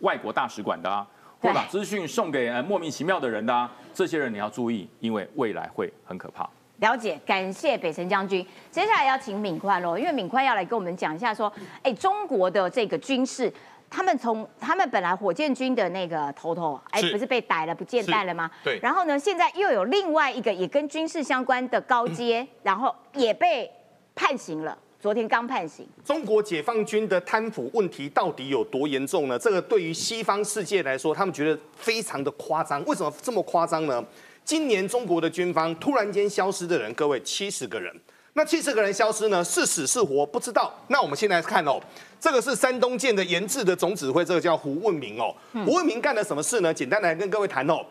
[0.00, 1.06] 外国大使馆的啊，
[1.40, 6.46] 对或把资讯送给呃莫名其妙的人的啊，这些人你要注意，因为未来会很可怕。
[6.80, 8.44] 了解，感谢北辰将军。
[8.70, 11.52] 接下来要请敏宽喽，因为敏宽要来跟我们讲一下说，
[11.82, 13.52] 哎，中国的这个军事，
[13.90, 18.50] 他们从他们本来火箭军的那个头头，哎，是不是被逮了不见带了吗？
[18.64, 23.70] 对然后呢，现在又有另外一个也跟军事相关的高阶，然后也被
[24.14, 25.86] 判刑了，昨天刚判刑。
[26.02, 29.38] 中国解放军的贪腐问题到底有多严重呢？
[29.38, 32.82] 这个对于西方世界来说，他们觉得非常的夸张。
[32.86, 34.02] 为什么这么夸张呢？
[34.44, 37.94] 今年中国的军方突然间消失的人，各位七十个人。
[38.34, 39.44] 那七十个人消失呢？
[39.44, 40.72] 是死是活不知道。
[40.88, 41.80] 那我们现在看哦，
[42.20, 45.34] 这个是山东舰的研制的总指挥，这个叫胡问明哦。
[45.64, 46.72] 胡问明干了什么事呢？
[46.72, 47.84] 简单来跟各位谈哦。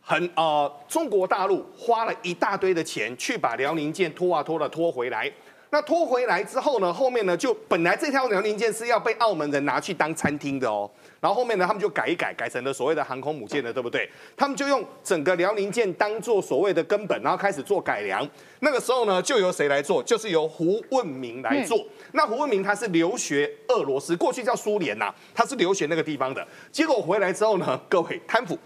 [0.00, 5.30] 很呃，中国大陆花了一大堆的钱去把辽宁舰拖啊拖了拖回来。
[5.70, 10.88] 那拖回来之后呢，后面呢就本来这条辽宁舰是要被澳门人拿去当餐厅的哦，
[11.20, 14.08] 然后后面呢他们就改一改，改成了所谓的航空母舰了，对不对？
[14.36, 18.26] 他们就用整个辽宁舰当做所谓的根本，然后开始做改良。
[18.60, 20.02] 那个时候呢，就由谁来做？
[20.02, 21.84] 就是由胡问明来做。
[22.12, 26.46] 那胡问明他是留学俄罗斯，过去叫苏联呐，他是留学那个地方的。
[26.70, 28.56] 结果回来之后呢，各位贪腐。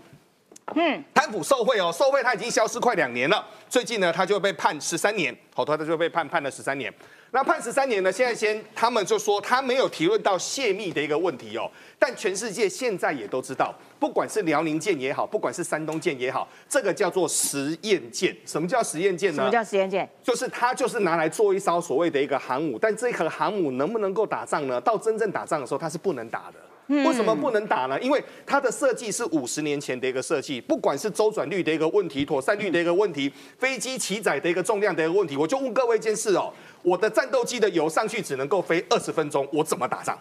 [0.74, 3.44] 嗯，贪腐受贿哦，受贿他已经消失快两年了。
[3.68, 6.92] 最近呢，他就被判十三年，好，他就被判判了十三年。
[7.32, 18.36] 那判十三年呢，现在先他们就说他没有提论到泄密的一个问题哦，但全世界现在也都知道，不管是辽宁舰也好，不管是山东舰也好，这个叫做实验舰。
[18.44, 19.36] 什么叫实验舰呢？
[19.36, 20.08] 什么叫实验舰？
[20.24, 24.80] 就是它就是拿来做一艘所谓的一个航母，但这颗航母能不能够打仗呢？
[24.80, 26.54] 到真正打仗的时候，它是不能打的。
[26.90, 27.98] 为什么不能打呢？
[28.00, 40.18] 因为它的设计是五十年前的一个设计，不管是周转率的一个问题、妥善率的一个问题、飞机起载的一个重量的一个问题，我就问各位一件事哦：我的战斗机的油上去只能够飞二十分钟，我怎么打仗？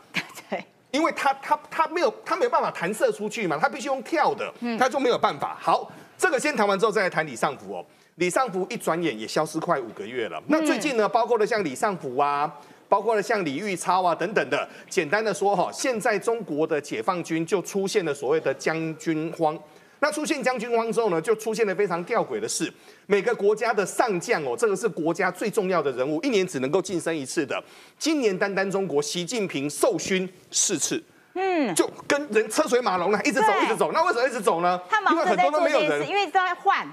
[0.49, 5.57] 对，因因为它它它没有它没有办法弹射出去嘛，它必须用跳的，它就没有办法。
[5.57, 7.85] 好，这个先谈完之后再来谈李尚福哦。
[8.15, 10.43] 李尚福一转眼也消失快五个月了。
[10.47, 12.53] 那最近呢，包括了像李尚福啊，
[12.89, 19.57] 包括了像李玉超啊等等的，简单的说哈，现在中国的解放军就出现了所谓的将军荒。
[20.01, 22.73] 那出现将军荒之后呢，就出现了非常吊诡的事。
[23.05, 27.61] 每个国家的上将哦，这个是国家最重要的人物，一年只能够晋升一次的。
[27.97, 33.91] 今年单单中国，习近平受勋四次，嗯，就跟人车水马龙啊，一直走一直走。
[33.91, 34.81] 那为什么一直走呢？
[34.89, 36.87] 他忙着在做这件事，因为在换，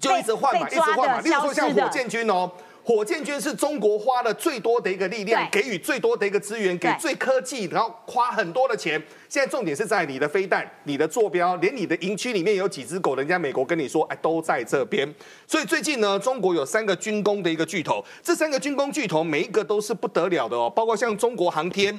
[0.00, 1.20] 就一直换嘛，一直换嘛。
[1.20, 2.50] 例如说像火箭军哦。
[2.88, 8.92] 火箭军是中国花了最多的一个力量，给予最多的一个资源，给最科技，然后花很多的钱。
[9.28, 15.06] 现在重点是在你的飞弹、你的坐标，连你的营区里面有几只狗，人家美国跟你说，哎，都在这边。
[15.46, 21.94] 所以最近呢，中国有三个军工的一个巨头，这三个军工巨头每一个都是不得了的哦，包括像中国航天。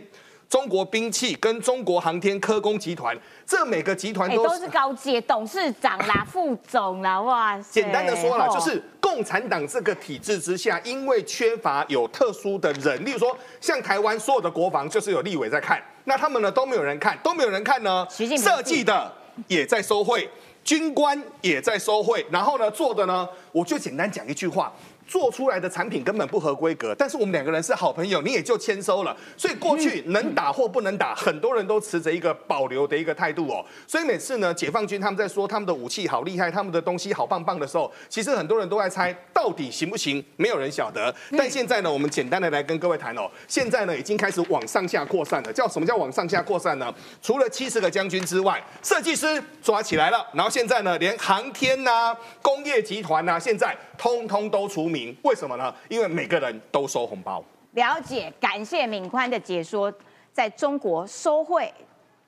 [0.50, 7.56] 中国兵器跟中国航天科工集团，这每个集团都都是高阶董事长啦、 副总啦，哇！
[7.60, 18.08] 简单的说啦，就是共产党这个体制之下，因为缺乏有特殊的人，例如说像台湾所有的国防就是有立委在看，那他们呢都没有人看，都没有人看呢。
[18.10, 19.14] 设计的
[19.48, 20.28] 也在收贿，
[20.64, 24.74] 军官也在收贿，然后呢做的呢，我就简单讲一句话。
[25.10, 29.18] 做出来的产品根本不合规格，但是我们两个人是好朋友，你也就签收了。
[29.36, 33.66] 所以过去能打或不能打，很多人都持着一个保留的一个态度哦。
[33.88, 41.12] 所以每次呢，解放军他们在说他们的武器好厉害，他们的东西好棒棒的时候，其实很多人都在猜到底行不行，没有人晓得。
[41.36, 45.52] 但现在呢，我们简单的来跟各位谈哦，现在呢已经开始往上下扩散了。
[45.52, 46.94] 叫什么叫往上下扩散呢？
[47.20, 54.99] 除了七十个将军之外，设计师抓起来了，然后现在呢，连航天呐、工业集团呐，现在通通都除名。
[55.24, 55.74] 为什么呢？
[55.90, 57.44] 因为每个人都收红包。
[57.72, 59.94] 了解，感谢敏宽的解说。
[60.32, 61.74] 在中国收贿，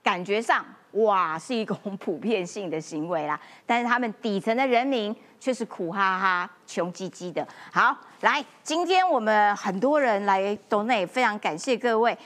[0.03, 7.47] 感觉上哇是一种普遍性的行为啦， 但是他们底层的人民却是苦哈哈、穷唧唧的。
[7.71, 12.17] 好，来，今天我们很多人来都内，非常感谢各位。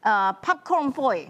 [0.00, 1.26] 呃，Popcorn Boy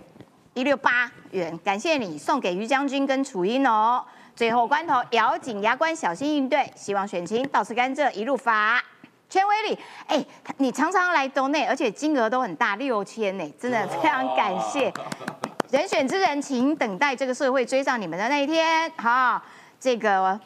[0.52, 4.04] 一六八元，感谢你送给于将军跟楚英哦。
[4.36, 6.68] 最后关头，咬紧牙关，小心应对。
[6.74, 8.82] 希望选情倒吃甘蔗，一路发。
[9.30, 10.24] 权威里，哎，
[10.58, 14.92] 你常常来东内，而且金额都很大，六千呢，真的非常感谢。
[15.70, 18.90] 人选之人，请等待这个社会追上你们的那一天。
[18.96, 19.40] 好，
[19.78, 20.38] 这个，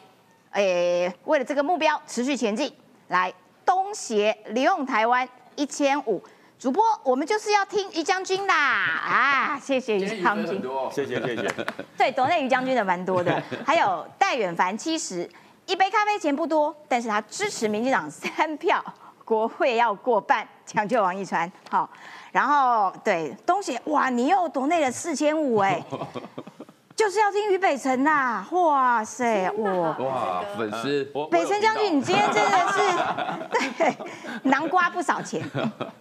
[0.51, 2.71] 哎，为了这个目标持续前进，
[3.07, 3.31] 来
[3.65, 6.23] 东协利用台湾一千五。
[6.59, 8.53] 主播，我们就是要听于将军啦！
[8.53, 11.47] 啊， 谢谢于将军，谢谢谢谢。
[11.97, 15.27] 对，国内于将军的蛮多的， 还有戴远凡七十，
[15.65, 18.83] 一杯咖啡钱不多，但是他支持民进党三票，
[19.23, 21.49] 国会要过半，抢救王一川。
[21.69, 21.89] 好，
[22.33, 25.81] 然后对东西，哇，你又国内了四千五哎。
[26.99, 28.45] 就是要听于北辰呐！
[28.51, 32.77] 哇塞，哇哇，粉丝北辰将军，你今天真的是
[33.77, 33.97] 对
[34.43, 35.41] 南瓜不少钱。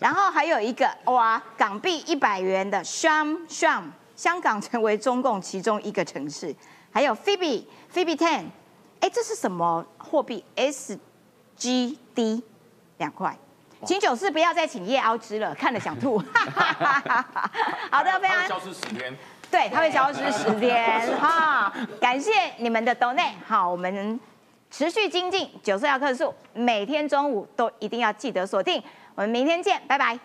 [0.01, 3.85] 然后还有一个哇，港币一百元的 Sham Sham，
[4.17, 6.53] 香港成为中共其中一个城市。
[6.91, 7.63] 还有 Phoebe
[7.95, 8.47] Phoebe Ten，
[8.99, 12.43] 哎，这是什么货币？SGD
[12.97, 13.39] 两块。
[13.87, 16.19] 请九四不要再请叶凹之了，看了想吐。
[17.89, 19.17] 好的，非常消失十天。
[19.51, 21.73] 对，它会消失十天哈。
[22.01, 24.21] 感谢你们的 donate，好，我们
[24.71, 28.83] 持续精进九四幺克数，每天中午都一定要记得锁定。
[29.15, 30.19] 我们明天见，拜拜。